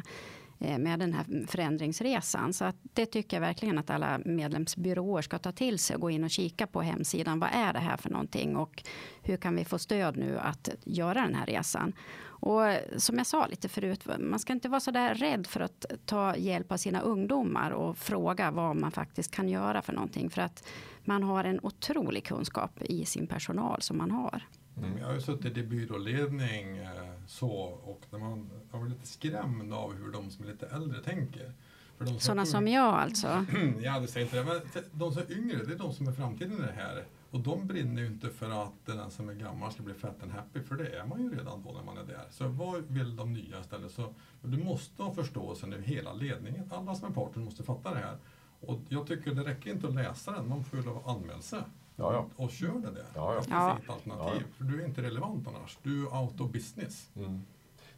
Eh, 0.64 0.78
med 0.78 0.98
den 0.98 1.12
här 1.12 1.46
förändringsresan. 1.46 2.52
Så 2.52 2.64
att 2.64 2.76
det 2.82 3.06
tycker 3.06 3.36
jag 3.36 3.40
verkligen 3.40 3.78
att 3.78 3.90
alla 3.90 4.20
medlemsbyråer 4.24 5.22
ska 5.22 5.38
ta 5.38 5.52
till 5.52 5.78
sig 5.78 5.96
och 5.96 6.00
gå 6.00 6.10
in 6.10 6.24
och 6.24 6.30
kika 6.30 6.66
på 6.66 6.82
hemsidan. 6.82 7.40
Vad 7.40 7.50
är 7.52 7.72
det 7.72 7.78
här 7.78 7.96
för 7.96 8.10
någonting 8.10 8.56
och 8.56 8.82
hur 9.22 9.36
kan 9.36 9.56
vi 9.56 9.64
få 9.64 9.78
stöd 9.78 10.16
nu 10.16 10.38
att 10.38 10.68
göra 10.84 11.22
den 11.22 11.34
här 11.34 11.46
resan? 11.46 11.92
Och 12.24 12.60
som 12.96 13.18
jag 13.18 13.26
sa 13.26 13.46
lite 13.46 13.68
förut, 13.68 14.06
man 14.18 14.38
ska 14.38 14.52
inte 14.52 14.68
vara 14.68 14.80
så 14.80 14.90
där 14.90 15.14
rädd 15.14 15.46
för 15.46 15.60
att 15.60 15.86
ta 16.04 16.36
hjälp 16.36 16.72
av 16.72 16.76
sina 16.76 17.00
ungdomar 17.00 17.70
och 17.70 17.98
fråga 17.98 18.50
vad 18.50 18.76
man 18.76 18.90
faktiskt 18.90 19.30
kan 19.30 19.48
göra 19.48 19.82
för 19.82 19.92
någonting. 19.92 20.30
För 20.30 20.42
att 20.42 20.68
man 21.04 21.22
har 21.22 21.44
en 21.44 21.60
otrolig 21.62 22.24
kunskap 22.24 22.82
i 22.82 23.04
sin 23.04 23.26
personal 23.26 23.82
som 23.82 23.98
man 23.98 24.10
har. 24.10 24.42
Mm. 24.78 24.98
Jag 24.98 25.06
har 25.06 25.14
ju 25.14 25.20
suttit 25.20 25.56
i 25.56 25.62
byråledning 25.62 26.78
eh, 26.78 26.88
så 27.26 27.50
och 27.84 28.00
när 28.10 28.18
man 28.18 28.50
jag 28.72 28.78
var 28.78 28.86
lite 28.86 29.06
skrämd 29.06 29.72
av 29.72 29.94
hur 29.94 30.12
de 30.12 30.30
som 30.30 30.44
är 30.44 30.48
lite 30.48 30.66
äldre 30.66 31.02
tänker. 31.02 31.52
För 31.98 32.06
Sådana 32.06 32.46
som 32.46 32.68
jag 32.68 32.94
alltså? 32.94 33.46
ja, 33.82 34.00
det 34.00 34.06
säger 34.06 34.26
inte 34.26 34.38
det. 34.38 34.44
Men 34.44 34.82
de 34.92 35.12
som 35.12 35.22
är 35.22 35.32
yngre, 35.32 35.64
det 35.64 35.72
är 35.72 35.78
de 35.78 35.92
som 35.92 36.08
är 36.08 36.12
framtiden 36.12 36.52
i 36.52 36.62
det 36.62 36.72
här. 36.76 37.04
Och 37.30 37.40
de 37.40 37.66
brinner 37.66 38.02
ju 38.02 38.08
inte 38.08 38.30
för 38.30 38.64
att 38.64 38.86
den 38.86 39.10
som 39.10 39.28
är 39.28 39.34
gammal 39.34 39.72
ska 39.72 39.82
bli 39.82 39.94
fett 39.94 40.22
and 40.22 40.32
happy, 40.32 40.60
för 40.60 40.74
det 40.74 40.96
är 40.96 41.06
man 41.06 41.22
ju 41.22 41.30
redan 41.30 41.62
då 41.62 41.72
när 41.72 41.82
man 41.82 41.98
är 41.98 42.04
där. 42.04 42.26
Så 42.30 42.48
vad 42.48 42.82
vill 42.88 43.16
de 43.16 43.32
nya 43.32 43.60
istället? 43.60 43.92
Så 43.92 44.14
du 44.42 44.64
måste 44.64 45.02
ha 45.02 45.14
förståelsen 45.14 45.72
över 45.72 45.82
hela 45.84 46.12
ledningen. 46.12 46.70
Alla 46.72 46.94
som 46.94 47.08
är 47.08 47.12
parten 47.12 47.44
måste 47.44 47.62
fatta 47.62 47.94
det 47.94 48.00
här. 48.00 48.16
Och 48.60 48.80
jag 48.88 49.06
tycker 49.06 49.34
det 49.34 49.42
räcker 49.42 49.70
inte 49.70 49.88
att 49.88 49.94
läsa 49.94 50.32
den, 50.32 50.48
man 50.48 50.64
får 50.64 50.78
ju 50.78 50.84
anmäla 51.06 51.42
sig. 51.42 51.62
Ja, 51.96 52.12
ja. 52.12 52.26
Och 52.36 52.50
kör 52.50 52.74
det 52.74 52.90
där. 52.90 53.06
Ja, 53.14 53.14
ja. 53.14 53.34
Det 53.34 53.42
finns 53.42 53.78
inget 53.78 53.90
alternativ. 53.90 54.46
För 54.56 54.64
du 54.64 54.82
är 54.82 54.86
inte 54.86 55.02
relevant 55.02 55.48
annars. 55.48 55.78
Du 55.82 56.06
är 56.06 56.22
out 56.22 56.40
of 56.40 56.50
business. 56.50 57.10
Mm. 57.16 57.42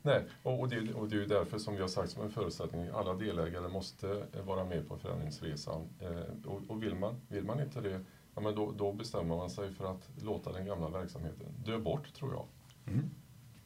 Nej, 0.03 0.25
och, 0.43 0.61
och, 0.61 0.69
det, 0.69 0.95
och 0.95 1.09
det 1.09 1.23
är 1.23 1.27
därför 1.27 1.59
som 1.59 1.75
vi 1.75 1.81
har 1.81 1.89
sagt 1.89 2.11
som 2.11 2.23
en 2.23 2.31
förutsättning, 2.31 2.89
alla 2.89 3.15
delägare 3.15 3.69
måste 3.69 4.27
vara 4.47 4.65
med 4.65 4.89
på 4.89 4.99
förändringsresan. 4.99 5.89
Eh, 6.01 6.21
och, 6.47 6.63
och 6.69 6.83
vill, 6.83 6.95
man, 6.95 7.21
vill 7.29 7.45
man 7.45 7.61
inte 7.61 7.81
det, 7.81 8.05
ja, 8.35 8.41
men 8.41 8.55
då, 8.55 8.73
då 8.73 8.93
bestämmer 8.93 9.37
man 9.37 9.51
sig 9.51 9.73
för 9.73 9.93
att 9.93 10.11
låta 10.23 10.53
den 10.53 10.67
gamla 10.67 10.89
verksamheten 10.89 11.47
dö 11.65 11.79
bort, 11.79 12.15
tror 12.15 12.33
jag. 12.33 12.47
Mm. 12.95 13.11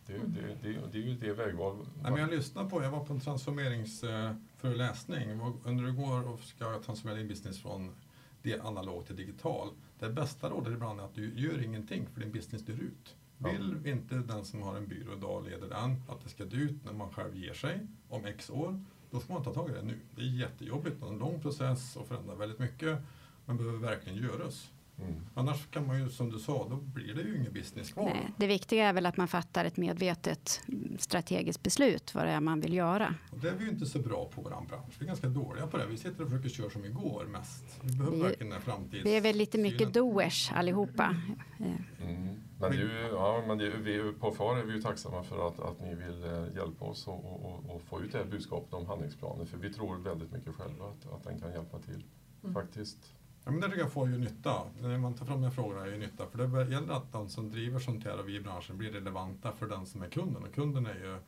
Det, 0.06 0.12
det, 0.12 0.56
det, 0.62 0.78
det, 0.92 0.98
är 0.98 1.02
ju 1.02 1.14
det 1.14 1.32
vägval. 1.32 1.76
Nej, 2.02 2.10
men 2.10 2.20
jag 2.20 2.30
lyssnade 2.30 2.70
på, 2.70 2.82
jag 2.82 2.90
var 2.90 3.04
på 3.04 3.12
en 3.12 3.20
transformeringsföreläsning 3.20 5.40
under 5.64 5.88
igår 5.88 6.28
och 6.28 6.40
ska 6.40 6.82
transformera 6.82 7.18
din 7.18 7.28
business 7.28 7.62
från 7.62 7.94
det 8.42 8.60
analog 8.60 9.06
till 9.06 9.16
digital. 9.16 9.68
Det 9.98 10.08
bästa 10.08 10.50
rådet 10.50 10.72
ibland 10.72 11.00
är 11.00 11.04
att 11.04 11.14
du 11.14 11.40
gör 11.40 11.62
ingenting 11.64 12.06
för 12.06 12.20
din 12.20 12.32
business 12.32 12.62
dör 12.62 12.74
ut. 12.74 13.16
Vill 13.38 13.86
inte 13.86 14.14
den 14.14 14.44
som 14.44 14.62
har 14.62 14.76
en 14.76 14.88
byrå 14.88 15.12
idag 15.16 15.44
leder 15.44 15.68
den 15.68 16.02
att 16.08 16.24
det 16.24 16.28
ska 16.28 16.44
dö 16.44 16.56
ut 16.56 16.84
när 16.84 16.92
man 16.92 17.10
själv 17.10 17.36
ger 17.36 17.54
sig 17.54 17.86
om 18.08 18.24
x 18.24 18.50
år, 18.50 18.84
då 19.10 19.20
ska 19.20 19.32
man 19.32 19.44
ta 19.44 19.54
tag 19.54 19.70
i 19.70 19.72
det 19.72 19.82
nu. 19.82 19.98
Det 20.16 20.22
är 20.22 20.26
jättejobbigt 20.26 21.02
och 21.02 21.12
en 21.12 21.18
lång 21.18 21.40
process 21.40 21.96
och 21.96 22.08
förändrar 22.08 22.36
väldigt 22.36 22.58
mycket, 22.58 22.98
men 23.46 23.56
behöver 23.56 23.78
verkligen 23.78 24.18
göras. 24.18 24.70
Mm. 25.00 25.14
Annars 25.34 25.66
kan 25.70 25.86
man 25.86 26.00
ju, 26.00 26.08
som 26.08 26.30
du 26.30 26.38
sa, 26.38 26.66
då 26.70 26.76
blir 26.76 27.14
det 27.14 27.22
ju 27.22 27.36
ingen 27.36 27.52
business 27.52 27.92
kvar. 27.92 28.04
Nej, 28.04 28.30
det 28.36 28.46
viktiga 28.46 28.88
är 28.88 28.92
väl 28.92 29.06
att 29.06 29.16
man 29.16 29.28
fattar 29.28 29.64
ett 29.64 29.76
medvetet 29.76 30.62
strategiskt 30.98 31.62
beslut 31.62 32.14
vad 32.14 32.26
det 32.26 32.30
är 32.30 32.40
man 32.40 32.60
vill 32.60 32.74
göra. 32.74 33.14
Och 33.30 33.38
det 33.38 33.48
är 33.48 33.54
vi 33.54 33.64
ju 33.64 33.70
inte 33.70 33.86
så 33.86 33.98
bra 33.98 34.30
på 34.34 34.42
vår 34.42 34.50
bransch. 34.50 34.94
Vi 34.98 35.04
är 35.04 35.06
ganska 35.06 35.28
dåliga 35.28 35.66
på 35.66 35.76
det. 35.76 35.86
Vi 35.86 35.96
sitter 35.96 36.24
och 36.24 36.30
försöker 36.30 36.48
köra 36.48 36.70
som 36.70 36.84
igår 36.84 37.24
mest. 37.24 37.64
Vi 37.82 37.92
behöver 37.92 38.16
vi, 38.16 38.22
verkligen 38.22 38.50
den 38.50 38.60
framtids... 38.60 39.06
Vi 39.06 39.16
är 39.16 39.20
väl 39.20 39.36
lite 39.36 39.58
mycket 39.58 39.94
doers 39.94 40.52
allihopa. 40.52 41.16
Mm. 41.58 42.40
Men, 42.60 42.70
det 42.70 42.76
är 42.76 42.80
ju, 42.80 43.08
ja, 43.12 43.44
men 43.46 43.58
det, 43.58 43.70
vi, 43.70 44.12
på 44.12 44.32
FAR 44.32 44.56
är 44.56 44.64
vi 44.64 44.72
ju 44.72 44.82
tacksamma 44.82 45.22
för 45.22 45.48
att, 45.48 45.60
att 45.60 45.80
ni 45.80 45.94
vill 45.94 46.24
eh, 46.24 46.56
hjälpa 46.56 46.84
oss 46.84 47.06
och, 47.06 47.24
och, 47.24 47.74
och 47.74 47.82
få 47.82 48.00
ut 48.00 48.12
det 48.12 48.18
här 48.18 48.24
budskapet 48.24 48.74
om 48.74 48.86
handlingsplanen. 48.86 49.46
För 49.46 49.58
vi 49.58 49.72
tror 49.72 49.96
väldigt 49.96 50.32
mycket 50.32 50.54
själva 50.54 50.84
att, 50.84 51.12
att 51.12 51.24
den 51.24 51.40
kan 51.40 51.52
hjälpa 51.52 51.78
till. 51.78 52.04
Mm. 52.42 52.54
Faktiskt. 52.54 53.14
Ja, 53.48 53.52
men 53.52 53.60
det 53.60 53.66
tycker 53.66 53.80
jag 53.80 53.92
får 53.92 54.08
ju 54.08 54.18
nytta. 54.18 54.62
När 54.80 54.98
man 54.98 55.14
tar 55.14 55.26
fram 55.26 55.42
de 55.42 55.50
frågorna 55.50 55.82
är 55.82 55.90
ju 55.90 55.98
nytta. 55.98 56.26
För 56.26 56.38
det 56.38 56.70
gäller 56.72 56.92
att 56.92 57.12
de 57.12 57.28
som 57.28 57.50
driver 57.50 57.78
sånt 57.78 58.04
här 58.04 58.20
och 58.20 58.28
vi 58.28 58.36
i 58.36 58.40
branschen 58.40 58.78
blir 58.78 58.92
relevanta 58.92 59.52
för 59.52 59.68
den 59.68 59.86
som 59.86 60.02
är 60.02 60.08
kunden. 60.08 60.42
Och 60.42 60.54
kunden 60.54 60.86
är 60.86 60.94
ju 60.94 61.18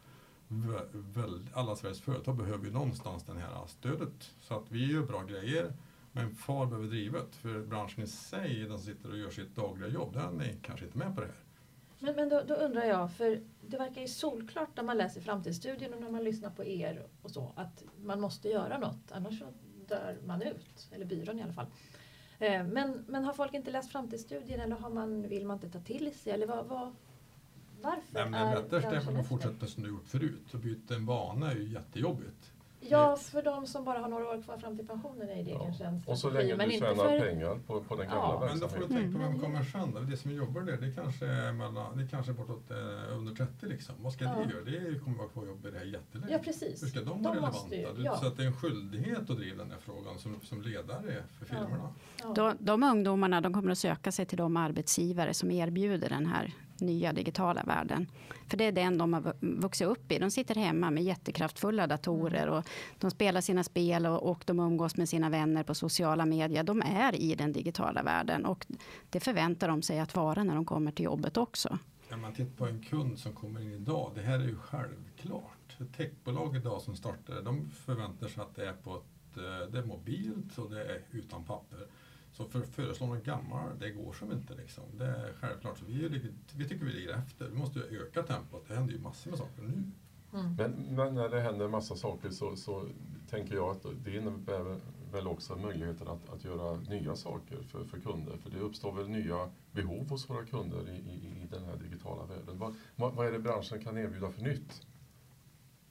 väl, 0.92 1.48
alla 1.54 1.76
Sveriges 1.76 2.00
företag 2.00 2.36
behöver 2.36 2.64
ju 2.64 2.72
någonstans 2.72 3.22
det 3.22 3.32
här 3.32 3.66
stödet. 3.66 4.34
Så 4.40 4.54
att 4.54 4.64
vi 4.68 4.92
gör 4.92 5.02
bra 5.02 5.22
grejer. 5.22 5.72
Men 6.12 6.34
FAR 6.34 6.66
behöver 6.66 6.88
drivet. 6.88 7.36
För 7.36 7.60
branschen 7.60 8.04
i 8.04 8.06
sig, 8.06 8.60
den 8.60 8.78
som 8.78 8.94
sitter 8.94 9.10
och 9.10 9.18
gör 9.18 9.30
sitt 9.30 9.56
dagliga 9.56 9.88
jobb, 9.88 10.14
den 10.14 10.40
är 10.40 10.56
kanske 10.62 10.86
inte 10.86 10.98
med 10.98 11.14
på 11.14 11.20
det 11.20 11.26
här. 11.26 11.36
Men, 11.98 12.14
men 12.16 12.28
då, 12.28 12.42
då, 12.48 12.54
undrar 12.54 12.84
jag, 12.84 13.12
för 13.12 13.40
det 13.66 13.78
verkar 13.78 14.00
ju 14.00 14.08
solklart 14.08 14.76
när 14.76 14.84
man 14.84 14.98
läser 14.98 15.20
framtidsstudien 15.20 15.94
och 15.94 16.00
när 16.00 16.10
man 16.10 16.24
lyssnar 16.24 16.50
på 16.50 16.64
er 16.64 17.06
och 17.22 17.30
så 17.30 17.52
att 17.56 17.84
man 17.96 18.20
måste 18.20 18.48
göra 18.48 18.78
något 18.78 19.12
annars 19.12 19.38
så 19.38 19.44
dör 19.88 20.18
man 20.26 20.42
ut, 20.42 20.88
eller 20.92 21.04
byrån 21.04 21.38
i 21.38 21.42
alla 21.42 21.52
fall. 21.52 21.66
Eh, 22.40 22.64
men, 22.64 23.04
men 23.08 23.24
har 23.24 23.32
folk 23.32 23.54
inte 23.54 23.70
läst 23.70 23.92
framtidsstudien 23.92 24.60
eller 24.60 24.76
har 24.76 24.90
man, 24.90 25.28
vill 25.28 25.46
man 25.46 25.56
inte 25.56 25.78
ta 25.78 25.84
till 25.84 26.14
sig? 26.14 26.32
Eller 26.32 26.46
vad, 26.46 26.66
vad 26.66 26.94
varför 27.82 28.14
Nej, 28.14 28.30
men 28.30 28.34
är 28.34 28.54
lättast 28.54 28.86
är 28.86 29.20
att 29.20 29.28
fortsätta 29.28 29.66
som 29.66 29.82
du 29.82 29.88
gjort 29.88 30.08
förut. 30.08 30.54
Att 30.54 30.62
byta 30.62 30.94
en 30.94 31.06
vana 31.06 31.50
är 31.50 31.56
ju 31.56 31.68
jättejobbigt. 31.68 32.52
Ja, 32.80 33.16
för 33.16 33.42
de 33.42 33.66
som 33.66 33.84
bara 33.84 33.98
har 33.98 34.08
några 34.08 34.28
år 34.28 34.42
kvar 34.42 34.58
fram 34.58 34.76
till 34.76 34.86
pensionen 34.86 35.28
är 35.28 35.44
det 35.44 35.50
ja. 35.50 35.64
kanske 35.64 35.84
en 35.84 36.02
Och 36.06 36.18
så 36.18 36.30
länge 36.30 36.56
men 36.56 36.68
du 36.68 36.78
tjänar 36.78 36.94
för... 36.94 37.20
pengar 37.20 37.58
på, 37.66 37.80
på 37.80 37.96
den 37.96 38.08
gamla 38.08 38.22
ja. 38.22 38.38
verksamheten. 38.38 38.58
Men 38.58 38.60
då 38.60 38.68
får 38.68 38.94
du 38.94 39.02
tänka 39.02 39.18
på 39.18 39.24
vem 39.24 39.40
kommer 39.40 39.64
sen 39.64 39.94
då? 39.94 40.00
Det 40.00 40.16
som 40.16 40.30
jobbar 40.30 40.60
där, 40.60 40.76
det 40.76 40.92
kanske 40.94 41.26
är, 41.26 41.52
mellan, 41.52 41.98
det 41.98 42.08
kanske 42.08 42.32
är 42.32 42.34
bortåt 42.34 42.70
eh, 42.70 43.16
under 43.16 43.34
30 43.34 43.66
liksom. 43.66 43.94
Vad 43.98 44.12
ska 44.12 44.24
ja. 44.24 44.30
det 44.30 44.52
göra? 44.52 44.90
Det 44.92 44.98
kommer 44.98 45.18
vara 45.18 45.28
kvar 45.28 45.46
jobb 45.46 45.66
i 45.66 45.70
det 45.70 45.78
här 45.78 45.84
jättelänge. 45.84 46.32
Ja, 46.32 46.38
precis. 46.38 46.82
Hur 46.82 46.88
ska 46.88 46.98
de, 46.98 47.04
de 47.04 47.22
vara 47.22 47.34
relevanta? 47.34 47.76
Ju, 47.76 48.04
ja. 48.04 48.16
Så 48.16 48.26
att 48.26 48.36
det 48.36 48.42
är 48.42 48.46
en 48.46 48.56
skyldighet 48.56 49.30
att 49.30 49.36
driva 49.36 49.62
den 49.62 49.70
här 49.70 49.80
frågan 49.80 50.18
som, 50.18 50.40
som 50.42 50.62
ledare 50.62 51.22
för 51.38 51.46
firmorna. 51.46 51.94
Ja. 52.22 52.32
De, 52.34 52.56
de 52.58 52.82
ungdomarna 52.82 53.40
de 53.40 53.54
kommer 53.54 53.70
att 53.72 53.78
söka 53.78 54.12
sig 54.12 54.26
till 54.26 54.38
de 54.38 54.56
arbetsgivare 54.56 55.34
som 55.34 55.50
erbjuder 55.50 56.08
den 56.08 56.26
här 56.26 56.54
nya 56.80 57.12
digitala 57.12 57.62
världen. 57.62 58.06
För 58.48 58.56
det 58.56 58.64
är 58.64 58.72
den 58.72 58.98
de 58.98 59.12
har 59.12 59.34
vuxit 59.40 59.86
upp 59.86 60.12
i. 60.12 60.18
De 60.18 60.30
sitter 60.30 60.54
hemma 60.54 60.90
med 60.90 61.04
jättekraftfulla 61.04 61.86
datorer 61.86 62.48
och 62.48 62.64
de 62.98 63.10
spelar 63.10 63.40
sina 63.40 63.64
spel 63.64 64.06
och, 64.06 64.30
och 64.30 64.42
de 64.46 64.60
umgås 64.60 64.96
med 64.96 65.08
sina 65.08 65.30
vänner 65.30 65.62
på 65.62 65.74
sociala 65.74 66.26
medier. 66.26 66.62
De 66.62 66.82
är 66.82 67.14
i 67.14 67.34
den 67.34 67.52
digitala 67.52 68.02
världen 68.02 68.46
och 68.46 68.66
det 69.10 69.20
förväntar 69.20 69.68
de 69.68 69.82
sig 69.82 69.98
att 69.98 70.16
vara 70.16 70.44
när 70.44 70.54
de 70.54 70.64
kommer 70.64 70.92
till 70.92 71.04
jobbet 71.04 71.36
också. 71.36 71.78
När 72.10 72.16
man 72.16 72.32
tittar 72.32 72.56
på 72.56 72.66
en 72.66 72.82
kund 72.82 73.18
som 73.18 73.32
kommer 73.32 73.60
in 73.60 73.72
idag, 73.72 74.12
det 74.14 74.22
här 74.22 74.38
är 74.38 74.44
ju 74.44 74.56
självklart. 74.56 75.76
Ett 75.80 75.96
techbolag 75.96 76.56
idag 76.56 76.82
som 76.82 76.96
startar, 76.96 77.42
de 77.42 77.70
förväntar 77.70 78.28
sig 78.28 78.42
att 78.42 78.56
det 78.56 78.66
är 78.66 78.72
på 78.72 78.96
ett, 78.96 79.36
eh, 79.36 79.72
det 79.72 79.78
är 79.78 79.84
mobilt 79.84 80.58
och 80.58 80.70
det 80.70 80.84
är 80.84 81.00
utan 81.10 81.44
papper. 81.44 81.86
Så 82.32 82.44
för 82.44 82.58
att 82.58 82.68
föreslå 82.68 83.06
något 83.06 83.24
gammalt, 83.24 83.80
det 83.80 83.90
går 83.90 84.12
som 84.12 84.32
inte. 84.32 84.54
Liksom. 84.54 84.84
Det 84.98 85.04
är 85.04 85.32
självklart. 85.40 85.78
Så 85.78 85.84
vi, 85.84 86.04
är, 86.04 86.08
vi 86.56 86.68
tycker 86.68 86.84
vi 86.84 86.92
ligger 86.92 87.14
efter. 87.14 87.48
Vi 87.48 87.58
måste 87.58 87.80
öka 87.80 88.22
tempot. 88.22 88.64
Det 88.68 88.74
händer 88.74 88.92
ju 88.92 89.00
massor 89.00 89.30
med 89.30 89.38
saker 89.38 89.62
nu. 89.62 89.84
Mm. 90.32 90.54
Men, 90.54 90.72
men, 90.96 91.14
när 91.14 91.28
det 91.28 91.40
händer 91.40 91.68
massa 91.68 91.96
saker 91.96 92.30
så, 92.30 92.56
så 92.56 92.88
tänker 93.30 93.54
jag 93.54 93.70
att 93.70 93.86
det 94.04 94.16
innebär 94.16 94.80
väl 95.12 95.26
också 95.26 95.56
möjligheter 95.56 96.12
att, 96.12 96.28
att 96.28 96.44
göra 96.44 96.76
nya 96.76 97.16
saker 97.16 97.62
för, 97.62 97.84
för 97.84 98.00
kunder. 98.00 98.36
För 98.36 98.50
det 98.50 98.58
uppstår 98.58 98.92
väl 98.92 99.08
nya 99.08 99.50
behov 99.72 100.08
hos 100.08 100.30
våra 100.30 100.44
kunder 100.44 100.88
i, 100.88 100.92
i, 100.92 101.42
i 101.42 101.46
den 101.50 101.64
här 101.64 101.76
digitala 101.76 102.24
världen. 102.26 102.58
Vad, 102.58 102.74
vad 103.14 103.26
är 103.26 103.32
det 103.32 103.38
branschen 103.38 103.84
kan 103.84 103.98
erbjuda 103.98 104.30
för 104.30 104.42
nytt? 104.42 104.86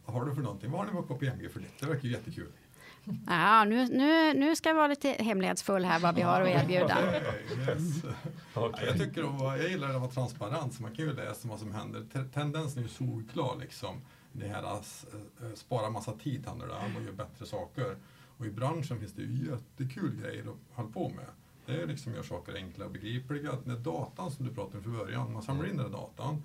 Vad 0.06 0.16
har 0.16 0.26
du 0.26 0.36
för 0.36 0.42
någonting? 0.42 0.72
Vad 0.72 0.80
har 0.80 0.88
ni 0.88 0.92
på 0.92 1.04
KPMG 1.04 1.50
för 1.50 1.60
nytt? 1.60 1.80
Det 1.80 1.86
verkar 1.86 2.04
ju 2.04 2.12
jättekul. 2.12 2.52
Ja, 3.28 3.64
nu, 3.64 3.88
nu, 3.88 4.34
nu 4.34 4.56
ska 4.56 4.70
jag 4.70 4.76
vara 4.76 4.88
lite 4.88 5.10
hemlighetsfull 5.10 5.86
här 5.86 6.00
vad 6.00 6.16
vi 6.16 6.22
har 6.22 6.42
att 6.42 6.48
erbjuda. 6.48 6.98
Yes. 7.68 8.04
Okay. 8.56 8.86
Jag, 8.86 8.98
tycker 8.98 9.24
om, 9.24 9.38
jag 9.40 9.70
gillar 9.70 9.90
att 9.90 10.02
vara 10.02 10.12
transparent 10.12 10.74
så 10.74 10.82
man 10.82 10.96
kan 10.96 11.06
ju 11.06 11.14
läsa 11.14 11.48
vad 11.48 11.60
som 11.60 11.72
händer. 11.72 12.06
Tendensen 12.34 12.80
är 12.80 12.84
ju 12.84 12.90
solklar 12.90 13.58
liksom. 13.60 14.02
Det 14.32 14.48
här 14.48 14.64
att 14.64 15.06
eh, 15.42 15.54
spara 15.56 15.90
massa 15.90 16.12
tid 16.12 16.46
handlar 16.46 16.68
det 16.68 16.74
om 16.74 16.96
och 16.96 17.02
göra 17.02 17.14
bättre 17.14 17.46
saker. 17.46 17.98
Och 18.38 18.46
i 18.46 18.50
branschen 18.50 19.00
finns 19.00 19.14
det 19.14 19.22
ju 19.22 19.52
jättekul 19.52 20.22
grejer 20.22 20.42
att 20.42 20.76
hålla 20.76 20.90
på 20.90 21.10
med. 21.10 21.26
Det 21.66 21.82
är 21.82 21.88
liksom 21.88 22.14
gör 22.14 22.24
saker 22.24 22.56
enkla 22.56 22.86
och 22.86 22.92
begripliga. 22.92 23.52
Den 23.66 23.84
datan 23.84 24.32
som 24.32 24.46
du 24.46 24.54
pratade 24.54 24.78
om 24.78 24.84
från 24.84 24.94
början, 24.94 25.34
man 25.34 25.44
samlar 25.44 25.70
in 25.70 25.78
den 25.78 25.92
datan 25.92 26.44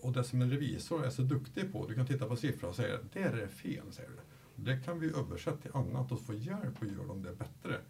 och 0.00 0.12
det 0.12 0.24
som 0.24 0.42
en 0.42 0.50
revisor 0.50 1.06
är 1.06 1.10
så 1.10 1.22
duktig 1.22 1.72
på, 1.72 1.86
du 1.86 1.94
kan 1.94 2.06
titta 2.06 2.26
på 2.26 2.36
siffror 2.36 2.68
och 2.68 2.76
säga 2.76 2.98
det 3.12 3.20
är 3.20 3.46
fel, 3.46 3.92
säger 3.92 4.10
du. 4.10 4.16
Det 4.64 4.76
kan 4.84 5.00
vi 5.00 5.06
översätta 5.06 5.56
till 5.56 5.70
annat 5.74 6.12
och 6.12 6.20
få 6.20 6.34
hjälp 6.34 6.82
att 6.82 6.88
göra 6.88 7.06
dem 7.06 7.22
det 7.22 7.32
bättre. 7.32 7.80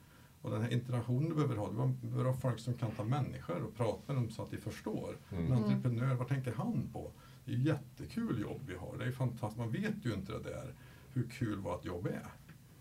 Och 0.42 0.50
den 0.50 0.62
här 0.62 0.72
interaktionen 0.72 1.28
du 1.28 1.34
behöver 1.34 1.56
ha, 1.56 1.68
du 2.02 2.08
behöver 2.08 2.30
ha 2.30 2.36
folk 2.36 2.60
som 2.60 2.74
kan 2.74 2.90
ta 2.90 3.04
människor 3.04 3.62
och 3.62 3.76
prata 3.76 4.12
med 4.12 4.16
dem 4.16 4.30
så 4.30 4.42
att 4.42 4.50
de 4.50 4.56
förstår. 4.56 5.16
Mm. 5.30 5.46
En 5.46 5.52
entreprenör, 5.52 6.14
vad 6.14 6.28
tänker 6.28 6.52
han 6.52 6.88
på? 6.92 7.10
Det 7.44 7.52
är 7.52 7.56
ett 7.56 7.64
jättekul 7.64 8.40
jobb 8.40 8.60
vi 8.66 8.74
har. 8.74 8.96
Det 8.98 9.04
är 9.04 9.12
fantastiskt. 9.12 9.58
Man 9.58 9.70
vet 9.70 10.06
ju 10.06 10.14
inte 10.14 10.32
det 10.32 10.42
där, 10.42 10.74
hur 11.12 11.28
kul 11.28 11.58
vårt 11.58 11.84
jobb 11.84 12.06
är 12.06 12.26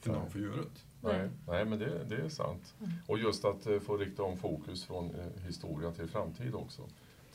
innan 0.05 0.19
man 0.19 0.29
får 0.29 0.41
göra 0.41 0.55
det. 0.55 0.67
Nej, 1.01 1.29
nej 1.47 1.65
men 1.65 1.79
det, 1.79 2.03
det 2.03 2.15
är 2.15 2.29
sant. 2.29 2.75
Mm. 2.79 2.91
Och 3.07 3.19
just 3.19 3.45
att 3.45 3.67
uh, 3.67 3.79
få 3.79 3.97
rikta 3.97 4.23
om 4.23 4.37
fokus 4.37 4.85
från 4.85 5.11
uh, 5.11 5.45
historia 5.45 5.91
till 5.91 6.07
framtid 6.07 6.55
också 6.55 6.81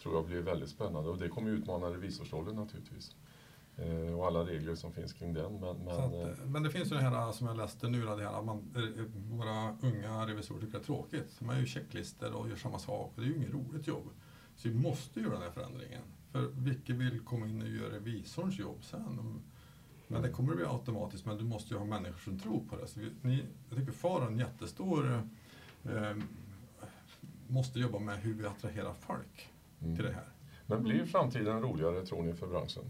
tror 0.05 0.15
jag 0.15 0.27
blir 0.27 0.41
väldigt 0.41 0.69
spännande 0.69 1.11
och 1.11 1.19
det 1.19 1.29
kommer 1.29 1.51
utmana 1.51 1.87
revisorsrollen 1.87 2.57
naturligtvis. 2.57 3.17
Eh, 3.77 4.19
och 4.19 4.27
alla 4.27 4.41
regler 4.41 4.75
som 4.75 4.93
finns 4.93 5.13
kring 5.13 5.35
den. 5.35 5.53
Men, 5.61 5.77
men, 5.77 5.89
att, 5.89 6.13
eh, 6.13 6.47
men 6.47 6.63
det 6.63 6.71
finns 6.71 6.93
ju 6.93 6.97
det 6.97 7.03
här 7.03 7.33
som 7.33 7.47
jag 7.47 7.57
läste 7.57 7.89
nu, 7.89 8.01
det 8.05 8.25
här, 8.25 8.43
man, 8.43 8.75
eh, 8.77 9.05
våra 9.37 9.77
unga 9.81 10.27
revisorer 10.27 10.61
tycker 10.61 10.73
det 10.73 10.79
är 10.79 10.85
tråkigt. 10.85 11.41
Man 11.41 11.59
gör 11.59 11.67
checklistor 11.67 12.33
och 12.33 12.49
gör 12.49 12.57
samma 12.57 12.79
sak. 12.79 13.13
Det 13.17 13.23
är 13.23 13.27
ju 13.27 13.37
inget 13.37 13.53
roligt 13.53 13.87
jobb. 13.87 14.11
Så 14.57 14.69
vi 14.69 14.75
måste 14.75 15.21
göra 15.21 15.33
den 15.33 15.43
här 15.43 15.51
förändringen. 15.51 16.03
För 16.33 16.49
vilka 16.53 16.95
vill 16.95 17.21
komma 17.21 17.47
in 17.47 17.63
och 17.63 17.69
göra 17.69 17.95
revisorns 17.95 18.59
jobb 18.59 18.85
sen? 18.85 19.41
Men 20.09 20.23
det 20.23 20.29
kommer 20.29 20.51
att 20.51 20.57
bli 20.57 20.67
automatiskt, 20.67 21.27
men 21.27 21.39
du 21.39 21.45
måste 21.45 21.75
ju 21.75 21.79
ha 21.79 21.87
människor 21.87 22.19
som 22.19 22.39
tror 22.39 22.61
på 22.69 22.77
det. 22.77 22.87
Så 22.87 23.01
vi, 23.01 23.11
ni, 23.23 23.45
jag 23.69 23.79
tycker 23.79 23.93
FAR 23.93 24.21
har 24.21 24.27
en 24.27 24.39
jättestor... 24.39 25.23
Eh, 25.85 26.17
måste 27.49 27.81
jobba 27.81 27.99
med 27.99 28.19
hur 28.19 28.35
vi 28.35 28.47
attraherar 28.47 28.95
folk 29.01 29.51
mm. 29.83 29.97
till 29.97 30.05
det 30.05 30.13
här. 30.13 30.29
Men 30.67 30.83
blir 30.83 31.05
framtiden 31.05 31.63
roligare 31.63 32.07
tror 32.07 32.23
ni 32.23 32.35
för 32.35 32.47
branschen? 32.47 32.85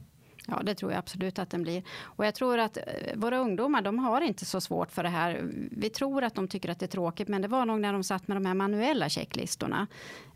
Ja, 0.47 0.63
det 0.63 0.75
tror 0.75 0.93
jag 0.93 0.99
absolut 0.99 1.39
att 1.39 1.51
den 1.51 1.63
blir. 1.63 1.83
Och 2.03 2.27
jag 2.27 2.35
tror 2.35 2.59
att 2.59 2.77
eh, 2.77 2.83
våra 3.15 3.39
ungdomar, 3.39 3.83
de 3.83 3.99
har 3.99 4.21
inte 4.21 4.45
så 4.45 4.61
svårt 4.61 4.93
för 4.93 5.03
det 5.03 5.09
här. 5.09 5.49
Vi 5.71 5.91
tror 5.91 6.25
att 6.25 6.35
de 6.35 6.49
tycker 6.49 6.69
att 6.69 6.79
det 6.79 6.87
är 6.87 6.89
tråkigt, 6.89 7.29
men 7.29 7.43
det 7.43 7.49
var 7.49 7.67
nog 7.67 7.81
när 7.81 7.93
de 7.93 8.05
satt 8.05 8.29
med 8.29 8.37
de 8.37 8.47
här 8.47 8.55
manuella 8.55 9.09
checklistorna. 9.09 9.87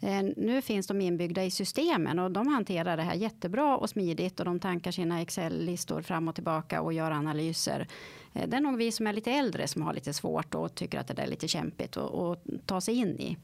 Eh, 0.01 0.23
nu 0.37 0.63
finns 0.63 0.87
de 0.87 1.01
inbyggda 1.01 1.45
i 1.45 1.51
systemen 1.51 2.19
och 2.19 2.31
de 2.31 2.47
hanterar 2.47 2.97
det 2.97 3.03
här 3.03 3.15
jättebra 3.15 3.77
och 3.77 3.91
smidigt 3.91 4.41
och 4.41 4.47
de 4.47 4.61
tankar 4.61 4.91
sina 4.91 5.21
Excel-listor 5.21 6.03
fram 6.03 6.29
och 6.29 6.35
tillbaka 6.35 6.81
och 6.81 6.93
gör 6.93 7.11
analyser. 7.11 7.87
Eh, 8.33 8.49
det 8.49 8.57
är 8.57 8.61
nog 8.61 8.77
vi 8.77 8.93
som 8.93 9.07
är 9.07 9.13
lite 9.13 9.33
äldre 9.33 9.67
som 9.69 9.83
har 9.83 9.93
lite 9.93 10.13
svårt 10.13 10.55
och 10.55 10.75
tycker 10.75 10.99
att 10.99 11.09
det 11.09 11.23
är 11.23 11.27
lite 11.27 11.49
kämpigt 11.49 11.97
att 11.97 12.39
ta 12.67 12.81
sig 12.81 12.95
in 12.95 13.19
i. 13.21 13.37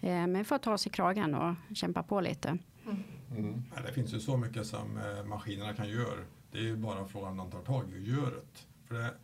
Eh, 0.00 0.10
men 0.10 0.38
vi 0.38 0.44
får 0.44 0.58
ta 0.58 0.72
oss 0.72 0.86
i 0.86 0.90
kragen 0.90 1.34
och 1.34 1.76
kämpa 1.76 2.02
på 2.02 2.20
lite. 2.20 2.48
Mm. 2.86 3.02
Mm. 3.30 3.62
Det 3.86 3.92
finns 3.92 4.14
ju 4.14 4.20
så 4.20 4.36
mycket 4.36 4.66
som 4.66 4.98
eh, 4.98 5.24
maskinerna 5.24 5.74
kan 5.74 5.88
göra. 5.88 6.18
Det 6.52 6.58
är 6.58 6.62
ju 6.62 6.76
bara 6.76 7.06
frågan 7.08 7.28
om 7.28 7.36
de 7.36 7.50
tar 7.50 7.62
tag 7.62 7.90
i 7.90 7.94
och 7.94 8.00
gör 8.00 8.30
det. 8.30 8.42
För 8.88 8.94
det, 8.94 9.14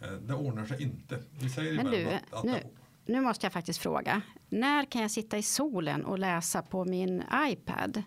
eh, 0.00 0.12
det 0.12 0.34
ordnar 0.34 0.66
sig 0.66 0.82
inte. 0.82 1.18
Vi 1.40 1.48
säger 1.48 1.76
Men 1.76 1.86
du, 1.86 2.06
att, 2.06 2.34
att 2.34 2.44
nu, 2.44 2.62
nu 3.06 3.20
måste 3.20 3.46
jag 3.46 3.52
faktiskt 3.52 3.78
fråga. 3.78 4.22
När 4.48 4.84
kan 4.84 5.02
jag 5.02 5.10
sitta 5.10 5.38
i 5.38 5.42
solen 5.42 6.04
och 6.04 6.18
läsa 6.18 6.62
på 6.62 6.84
min 6.84 7.22
iPad? 7.50 8.02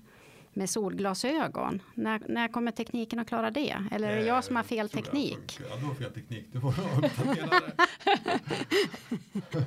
med 0.53 0.69
solglasögon. 0.69 1.81
När, 1.93 2.21
när 2.27 2.47
kommer 2.47 2.71
tekniken 2.71 3.19
att 3.19 3.27
klara 3.27 3.51
det? 3.51 3.83
Eller 3.91 4.09
är 4.09 4.15
det 4.15 4.25
jag 4.25 4.43
som 4.43 4.55
har 4.55 4.63
fel 4.63 4.89
teknik? 4.89 5.59
Ja, 5.69 5.75
du 5.75 5.85
har 5.85 5.93
fel 5.93 6.11
teknik. 6.13 6.45
Du 6.51 6.61
får 6.61 6.69
uppdatera 6.97 7.59
det. 7.59 7.71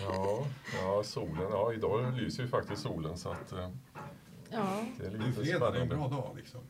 ja, 0.00 0.46
ja, 0.82 1.02
solen. 1.04 1.46
Ja, 1.50 1.72
idag 1.72 2.16
lyser 2.16 2.42
ju 2.42 2.48
faktiskt 2.48 2.82
solen 2.82 3.18
så 3.18 3.28
att 3.28 3.52
eh, 3.52 3.70
Ja. 4.54 4.86
Det 4.98 5.06
är 5.06 5.10
det 5.10 5.32
fredag, 5.32 5.76
en 5.76 5.88
bra 5.88 6.08
dag 6.08 6.36
liksom. 6.36 6.60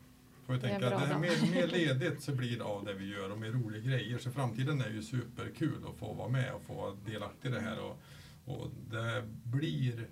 Får 0.45 0.53
vi 0.53 0.59
tänka, 0.59 0.89
det 0.89 0.95
är 0.95 1.19
mer, 1.19 1.51
mer 1.51 1.67
ledigt 1.67 2.23
så 2.23 2.31
blir 2.31 2.57
det 2.57 2.63
av 2.63 2.85
det 2.85 2.93
vi 2.93 3.13
gör 3.13 3.31
och 3.31 3.37
mer 3.37 3.51
roliga 3.51 3.81
grejer. 3.81 4.17
Så 4.17 4.31
framtiden 4.31 4.81
är 4.81 4.89
ju 4.89 5.03
superkul 5.03 5.85
att 5.89 5.95
få 5.99 6.13
vara 6.13 6.29
med 6.29 6.53
och 6.53 6.61
få 6.61 6.73
vara 6.73 6.93
delaktig 7.05 7.49
i 7.49 7.51
det 7.51 7.59
här. 7.59 7.79
Och, 7.79 7.97
och 8.45 8.67
det 8.91 9.23
blir 9.43 10.07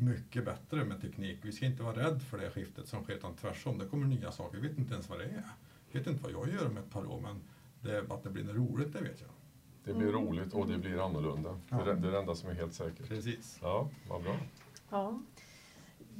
mycket 0.00 0.44
bättre 0.44 0.84
med 0.84 1.00
teknik. 1.00 1.38
Vi 1.42 1.52
ska 1.52 1.66
inte 1.66 1.82
vara 1.82 1.96
rädda 1.96 2.20
för 2.20 2.38
det 2.38 2.50
skiftet 2.50 2.88
som 2.88 3.04
sker, 3.04 3.14
utan 3.14 3.34
tvärtom. 3.34 3.78
Det 3.78 3.86
kommer 3.86 4.06
nya 4.06 4.32
saker. 4.32 4.58
Vi 4.58 4.68
vet 4.68 4.78
inte 4.78 4.92
ens 4.92 5.08
vad 5.08 5.18
det 5.18 5.24
är. 5.24 5.44
Jag 5.90 6.00
vet 6.00 6.06
inte 6.06 6.22
vad 6.22 6.32
jag 6.32 6.48
gör 6.54 6.66
om 6.66 6.76
ett 6.76 6.90
par 6.90 7.06
år, 7.06 7.20
men 7.20 7.40
det, 7.80 8.12
att 8.12 8.22
det 8.22 8.30
blir 8.30 8.44
roligt, 8.44 8.92
det 8.92 9.00
vet 9.00 9.20
jag. 9.20 9.30
Det 9.84 9.94
blir 9.94 10.12
roligt 10.12 10.52
och 10.52 10.68
det 10.68 10.78
blir 10.78 11.06
annorlunda. 11.06 11.60
Ja. 11.68 11.84
Det, 11.84 11.90
är, 11.90 11.94
det 11.94 12.08
är 12.08 12.12
det 12.12 12.18
enda 12.18 12.34
som 12.34 12.50
är 12.50 12.54
helt 12.54 12.74
säkert. 12.74 13.08
Precis. 13.08 13.58
Ja, 13.62 13.90
vad 14.08 14.22
bra. 14.22 14.36
Ja 14.90 15.20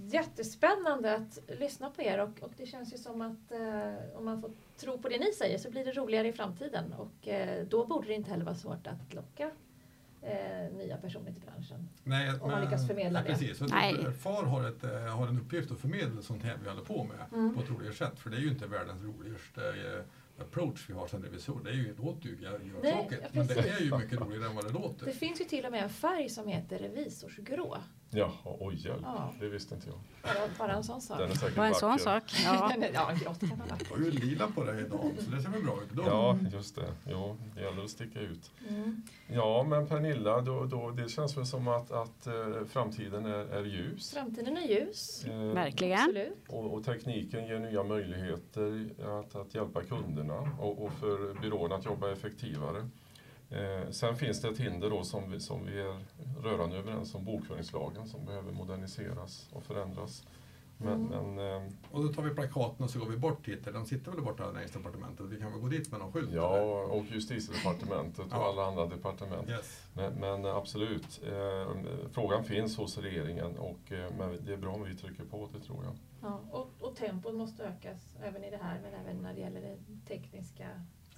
jättespännande 0.08 1.14
att 1.16 1.38
lyssna 1.46 1.90
på 1.90 2.02
er 2.02 2.18
och, 2.18 2.42
och 2.42 2.52
det 2.56 2.66
känns 2.66 2.94
ju 2.94 2.98
som 2.98 3.20
att 3.20 3.52
eh, 3.52 4.18
om 4.18 4.24
man 4.24 4.40
får 4.40 4.50
tro 4.76 4.98
på 4.98 5.08
det 5.08 5.18
ni 5.18 5.32
säger 5.32 5.58
så 5.58 5.70
blir 5.70 5.84
det 5.84 5.92
roligare 5.92 6.28
i 6.28 6.32
framtiden 6.32 6.92
och 6.92 7.28
eh, 7.28 7.66
då 7.66 7.86
borde 7.86 8.06
det 8.06 8.14
inte 8.14 8.30
heller 8.30 8.44
vara 8.44 8.54
svårt 8.54 8.86
att 8.86 9.14
locka 9.14 9.50
eh, 10.22 10.76
nya 10.76 10.96
personer 10.96 11.32
till 11.32 11.42
branschen. 11.42 11.88
Nej, 12.04 12.30
om 12.30 12.38
men, 12.40 12.50
man 12.50 12.60
lyckas 12.60 12.86
förmedla 12.86 13.22
det. 13.22 13.28
Precis, 13.28 13.60
Nej. 13.60 14.12
FAR 14.12 14.44
har, 14.44 14.68
ett, 14.68 14.84
eh, 14.84 14.90
har 14.90 15.28
en 15.28 15.38
uppgift 15.38 15.70
att 15.70 15.78
förmedla 15.78 16.22
sånt 16.22 16.42
här 16.42 16.58
vi 16.62 16.68
håller 16.68 16.84
på 16.84 17.04
med 17.04 17.40
mm. 17.40 17.54
på 17.54 17.62
ett 17.62 17.70
roligare 17.70 17.94
sätt 17.94 18.18
för 18.18 18.30
det 18.30 18.36
är 18.36 18.40
ju 18.40 18.48
inte 18.48 18.66
världens 18.66 19.02
roligaste 19.02 19.60
eh, 19.68 20.42
approach 20.42 20.84
vi 20.88 20.94
har 20.94 21.06
som 21.06 21.22
revisor. 21.22 21.60
Det 21.64 21.70
är 21.70 21.74
ju, 21.74 21.94
låter 21.96 22.28
ju 22.28 22.36
tråkigt, 22.82 23.20
men 23.32 23.46
det 23.46 23.54
är 23.54 23.80
ju 23.80 23.96
mycket 23.96 24.20
roligare 24.20 24.46
än 24.46 24.54
vad 24.54 24.64
det 24.64 24.72
låter. 24.72 25.06
Det 25.06 25.12
finns 25.12 25.40
ju 25.40 25.44
till 25.44 25.66
och 25.66 25.72
med 25.72 25.82
en 25.82 25.90
färg 25.90 26.28
som 26.28 26.48
heter 26.48 26.78
revisorsgrå 26.78 27.76
Ja, 28.12 28.32
oj 28.44 28.86
hjälp. 28.86 29.00
Ja. 29.02 29.32
Det 29.40 29.48
visste 29.48 29.74
inte 29.74 29.88
jag. 29.88 29.98
Bara, 30.22 30.48
bara 30.58 30.76
en 30.76 30.84
sån 30.84 31.00
sak. 31.00 31.18
Den 31.18 31.30
är 31.30 31.34
säkert 31.34 31.56
Bara 31.56 31.66
en 31.66 31.74
sån 31.74 31.98
sak. 31.98 32.22
Ja, 32.44 32.72
ja 32.92 33.10
grått 33.24 33.40
kan 33.40 33.58
vara 33.58 33.76
Du 33.78 33.90
har 33.90 33.98
ju 33.98 34.10
lila 34.10 34.46
på 34.46 34.64
dig 34.64 34.80
idag 34.80 35.12
så 35.18 35.30
det 35.30 35.42
ser 35.42 35.48
väl 35.48 35.62
bra 35.62 35.82
ut. 35.82 35.90
Då. 35.92 36.02
Ja, 36.06 36.38
just 36.52 36.74
det. 36.74 36.92
Jo, 37.10 37.36
det 37.54 37.60
gäller 37.60 37.84
att 37.84 37.90
sticka 37.90 38.20
ut. 38.20 38.50
Mm. 38.68 39.02
Ja, 39.26 39.62
men 39.68 39.86
Pernilla, 39.86 40.40
då, 40.40 40.64
då, 40.64 40.90
det 40.90 41.08
känns 41.08 41.36
väl 41.36 41.46
som 41.46 41.68
att, 41.68 41.90
att 41.90 42.26
uh, 42.26 42.64
framtiden 42.66 43.26
är, 43.26 43.46
är, 43.46 43.64
ljus. 43.64 44.10
Framtiden 44.14 44.56
är 44.56 44.68
ljus. 44.68 45.26
Uh, 45.28 45.34
Verkligen. 45.34 46.32
Och, 46.48 46.74
och, 46.74 46.84
tekniken 46.84 47.46
ger 47.46 47.58
nya 47.58 47.82
möjligheter 47.82 48.88
att, 49.20 49.36
att 49.36 49.54
hjälpa 49.54 49.82
kunderna 49.82 50.48
och, 50.60 50.84
och 50.84 50.92
för 50.92 51.40
byråerna 51.40 51.74
att 51.74 51.84
jobba 51.84 52.12
effektivare. 52.12 52.88
Eh, 53.50 53.90
sen 53.90 54.16
finns 54.16 54.40
det 54.40 54.48
ett 54.48 54.58
hinder 54.58 54.90
då 54.90 55.04
som 55.04 55.30
vi, 55.30 55.40
som 55.40 55.66
vi 55.66 55.80
är 55.80 56.04
rörande 56.42 56.76
överens 56.76 57.14
om, 57.14 57.24
bokföringslagen 57.24 58.08
som 58.08 58.24
behöver 58.24 58.52
moderniseras 58.52 59.48
och 59.52 59.64
förändras. 59.64 60.24
Men, 60.82 61.12
mm. 61.12 61.34
men, 61.34 61.66
eh, 61.66 61.72
och 61.90 62.04
då 62.04 62.12
tar 62.12 62.22
vi 62.22 62.34
plakaten 62.34 62.84
och 62.84 62.90
så 62.90 62.98
går 62.98 63.06
vi 63.06 63.16
bort 63.16 63.48
hit. 63.48 63.64
De 63.72 63.86
sitter 63.86 64.10
väl 64.10 64.22
borta 64.22 64.50
i 64.50 64.52
näringsdepartementet? 64.52 65.26
Vi 65.26 65.40
kan 65.40 65.52
väl 65.52 65.60
gå 65.60 65.68
dit 65.68 65.90
med 65.90 66.00
någon 66.00 66.12
skylt? 66.12 66.30
Ja, 66.32 66.56
eller? 66.56 66.92
och 66.92 67.04
justitiedepartementet 67.10 68.26
och 68.26 68.44
alla 68.44 68.64
andra 68.64 68.86
departement. 68.86 69.48
Yes. 69.48 69.86
Men, 69.94 70.12
men, 70.12 70.46
absolut, 70.46 71.20
eh, 71.26 71.76
frågan 72.12 72.44
finns 72.44 72.76
hos 72.76 72.98
regeringen 72.98 73.58
och 73.58 73.92
eh, 73.92 74.12
men 74.18 74.44
det 74.46 74.52
är 74.52 74.56
bra 74.56 74.72
om 74.72 74.82
vi 74.82 74.94
trycker 74.96 75.24
på, 75.24 75.48
det 75.52 75.60
tror 75.60 75.84
jag. 75.84 75.94
Ja, 76.22 76.40
och, 76.50 76.70
och 76.80 76.96
tempot 76.96 77.34
måste 77.34 77.64
ökas 77.64 78.16
även 78.22 78.44
i 78.44 78.50
det 78.50 78.60
här, 78.62 78.80
men 78.82 78.94
även 78.94 79.22
när 79.22 79.34
det 79.34 79.40
gäller 79.40 79.60
det 79.60 79.76
tekniska 80.08 80.66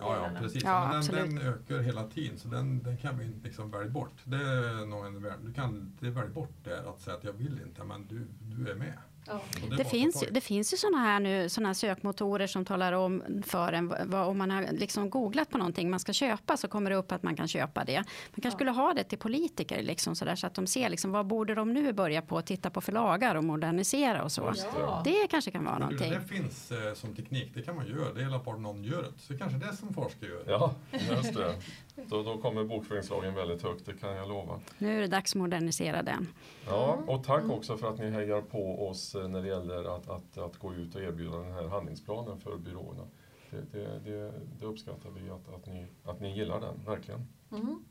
Ja, 0.03 0.17
ja 0.17 0.41
precis. 0.41 0.63
Ja, 0.63 0.89
men 0.93 1.17
den, 1.17 1.35
den, 1.35 1.47
ökar 1.47 1.79
hela 1.79 2.05
tiden 2.09 2.39
så 2.39 2.49
den, 2.49 2.83
den 2.83 2.97
kan 2.97 3.19
vi 3.19 3.25
inte 3.25 3.47
liksom 3.47 3.71
välja 3.71 3.91
bort. 3.91 4.15
Det 4.25 4.37
är, 4.37 4.87
nog 4.87 5.07
en, 5.07 5.27
du 5.45 5.53
kan 5.53 5.97
det 6.01 6.11
välja 6.11 6.31
bort 6.31 6.55
det 6.65 6.89
att 6.89 7.01
säga 7.01 7.17
att 7.17 7.25
jag 7.25 7.33
vill 7.33 7.61
inte 7.67 7.85
men 7.85 8.07
du, 8.07 8.27
du 8.57 8.71
är 8.71 8.75
med. 8.75 8.99
Ja. 9.27 9.41
Det, 9.77 9.85
finns, 9.85 10.25
det 10.31 10.41
finns 10.41 10.73
ju 10.73 10.77
sådana 10.77 10.99
här, 10.99 11.21
nu, 11.21 11.49
såna 11.49 11.69
här 11.69 11.75
sökmotorer 11.75 12.47
som 12.47 12.65
talar 12.65 12.93
om 12.93 13.23
för 13.47 13.73
en 13.73 13.95
vad, 14.05 14.27
om 14.27 14.39
man 14.39 14.51
har 14.51 14.69
liksom 14.73 15.11
googlat 15.11 15.51
på 15.51 15.59
någonting 15.59 15.91
man 15.91 16.01
ska 16.01 16.13
köpa 16.13 16.57
så 16.57 16.69
kommer 16.69 16.91
det 16.91 16.97
upp 16.97 17.13
att 17.13 17.23
man 17.23 17.37
kan 17.37 17.49
köpa 17.49 17.85
det. 17.85 17.97
Man 17.97 18.05
kanske 18.05 18.49
ja. 18.49 18.51
skulle 18.51 18.71
ha 18.71 18.95
det 18.95 19.05
till 19.05 19.19
politiker 19.19 19.83
liksom 19.83 20.17
så, 20.17 20.25
där, 20.25 20.37
så 20.37 20.47
att 20.47 20.55
de 20.55 20.67
ser 20.67 20.89
liksom, 20.89 21.13
vad 21.13 21.27
borde 21.27 21.55
de 21.55 21.73
nu 21.73 21.93
börja 21.93 22.23
på 22.23 22.39
att 22.39 22.47
titta 22.47 22.71
på 22.71 22.81
för 22.81 22.93
lagar 22.93 23.35
och 23.35 23.45
modernisera 23.45 24.25
och 24.25 24.33
så. 24.33 24.53
Ja. 24.79 25.03
Det 25.05 25.27
kanske 25.31 25.51
kan 25.51 25.65
vara 25.65 25.79
någonting. 25.79 26.11
Det 26.11 26.21
finns 26.21 26.73
eh, 26.73 26.95
som 26.95 27.15
teknik, 27.15 27.51
det 27.55 27.63
kan 27.63 27.77
man 27.77 27.87
göra. 27.87 28.13
Det 28.13 28.23
är 28.23 28.45
bara 28.45 28.57
någon 28.57 28.85
gör 28.85 29.03
det. 29.03 29.13
Så 29.19 29.39
kanske 29.39 29.59
det 29.59 29.67
är 29.67 29.73
som 29.73 29.95
forskare 29.95 30.31
gör. 30.31 30.45
Ja, 30.47 30.75
just 31.11 31.35
det. 31.35 31.55
Då, 31.95 32.23
då 32.23 32.39
kommer 32.39 32.65
bokföringslagen 32.65 33.35
väldigt 33.35 33.63
högt, 33.63 33.87
det 33.87 33.93
kan 33.93 34.11
jag 34.11 34.29
lova. 34.29 34.61
Nu 34.79 34.97
är 34.97 35.01
det 35.01 35.07
dags 35.07 35.33
att 35.33 35.39
modernisera 35.39 36.03
den. 36.03 36.29
Ja, 36.67 36.99
och 37.07 37.25
tack 37.25 37.51
också 37.51 37.77
för 37.77 37.89
att 37.89 37.99
ni 37.99 38.11
hejar 38.11 38.41
på 38.41 38.89
oss 38.89 39.12
eh, 39.15 39.29
när 39.29 39.43
det 39.43 39.49
gäller 39.49 39.97
att, 39.97 40.09
att, 40.09 40.39
att 40.39 40.57
gå 40.57 40.75
ut 40.75 40.95
och 40.95 41.03
erbjuda 41.03 41.37
den 41.37 41.53
här 41.53 41.69
handlingsplanen 41.69 42.41
för 42.41 42.57
byråerna. 42.57 43.07
Det, 43.51 43.73
det, 43.73 43.99
det, 43.99 44.33
det 44.61 44.67
uppskattar 44.67 45.11
vi 45.11 45.31
att, 45.31 45.55
att, 45.55 45.67
ni, 45.67 45.87
att 46.05 46.21
ni 46.21 46.37
gillar 46.37 46.61
den, 46.61 46.85
verkligen. 46.87 47.27
Mm. 47.53 47.85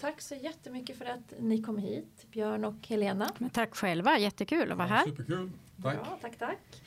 Tack 0.00 0.20
så 0.20 0.34
jättemycket 0.34 0.98
för 0.98 1.04
att 1.04 1.34
ni 1.38 1.62
kom 1.62 1.78
hit, 1.78 2.26
Björn 2.30 2.64
och 2.64 2.88
Helena. 2.88 3.30
Men 3.38 3.50
tack 3.50 3.74
själva, 3.74 4.18
jättekul 4.18 4.72
att 4.72 4.78
vara 4.78 4.88
här. 4.88 5.04
Superkul, 5.04 5.50
tack. 5.82 5.96
Ja, 6.04 6.18
tack, 6.20 6.38
tack. 6.38 6.82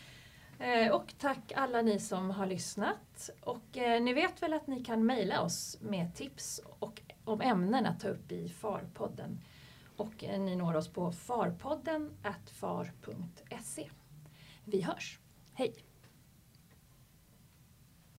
Eh, 0.59 0.95
och 0.95 1.13
tack 1.19 1.51
alla 1.55 1.81
ni 1.81 1.99
som 1.99 2.29
har 2.29 2.45
lyssnat. 2.45 3.29
Och 3.41 3.77
eh, 3.77 4.01
ni 4.01 4.13
vet 4.13 4.41
väl 4.41 4.53
att 4.53 4.67
ni 4.67 4.83
kan 4.83 5.05
mejla 5.05 5.41
oss 5.41 5.77
med 5.81 6.15
tips 6.15 6.61
och 6.79 7.01
om 7.23 7.41
ämnen 7.41 7.85
att 7.85 7.99
ta 7.99 8.07
upp 8.07 8.31
i 8.31 8.49
Farpodden. 8.49 9.39
Och 9.97 10.23
eh, 10.23 10.39
ni 10.39 10.55
når 10.55 10.75
oss 10.75 10.87
på 10.87 11.11
farpodden 11.11 12.11
far.se. 12.49 13.89
Vi 14.65 14.81
hörs. 14.81 15.19
Hej! 15.53 15.73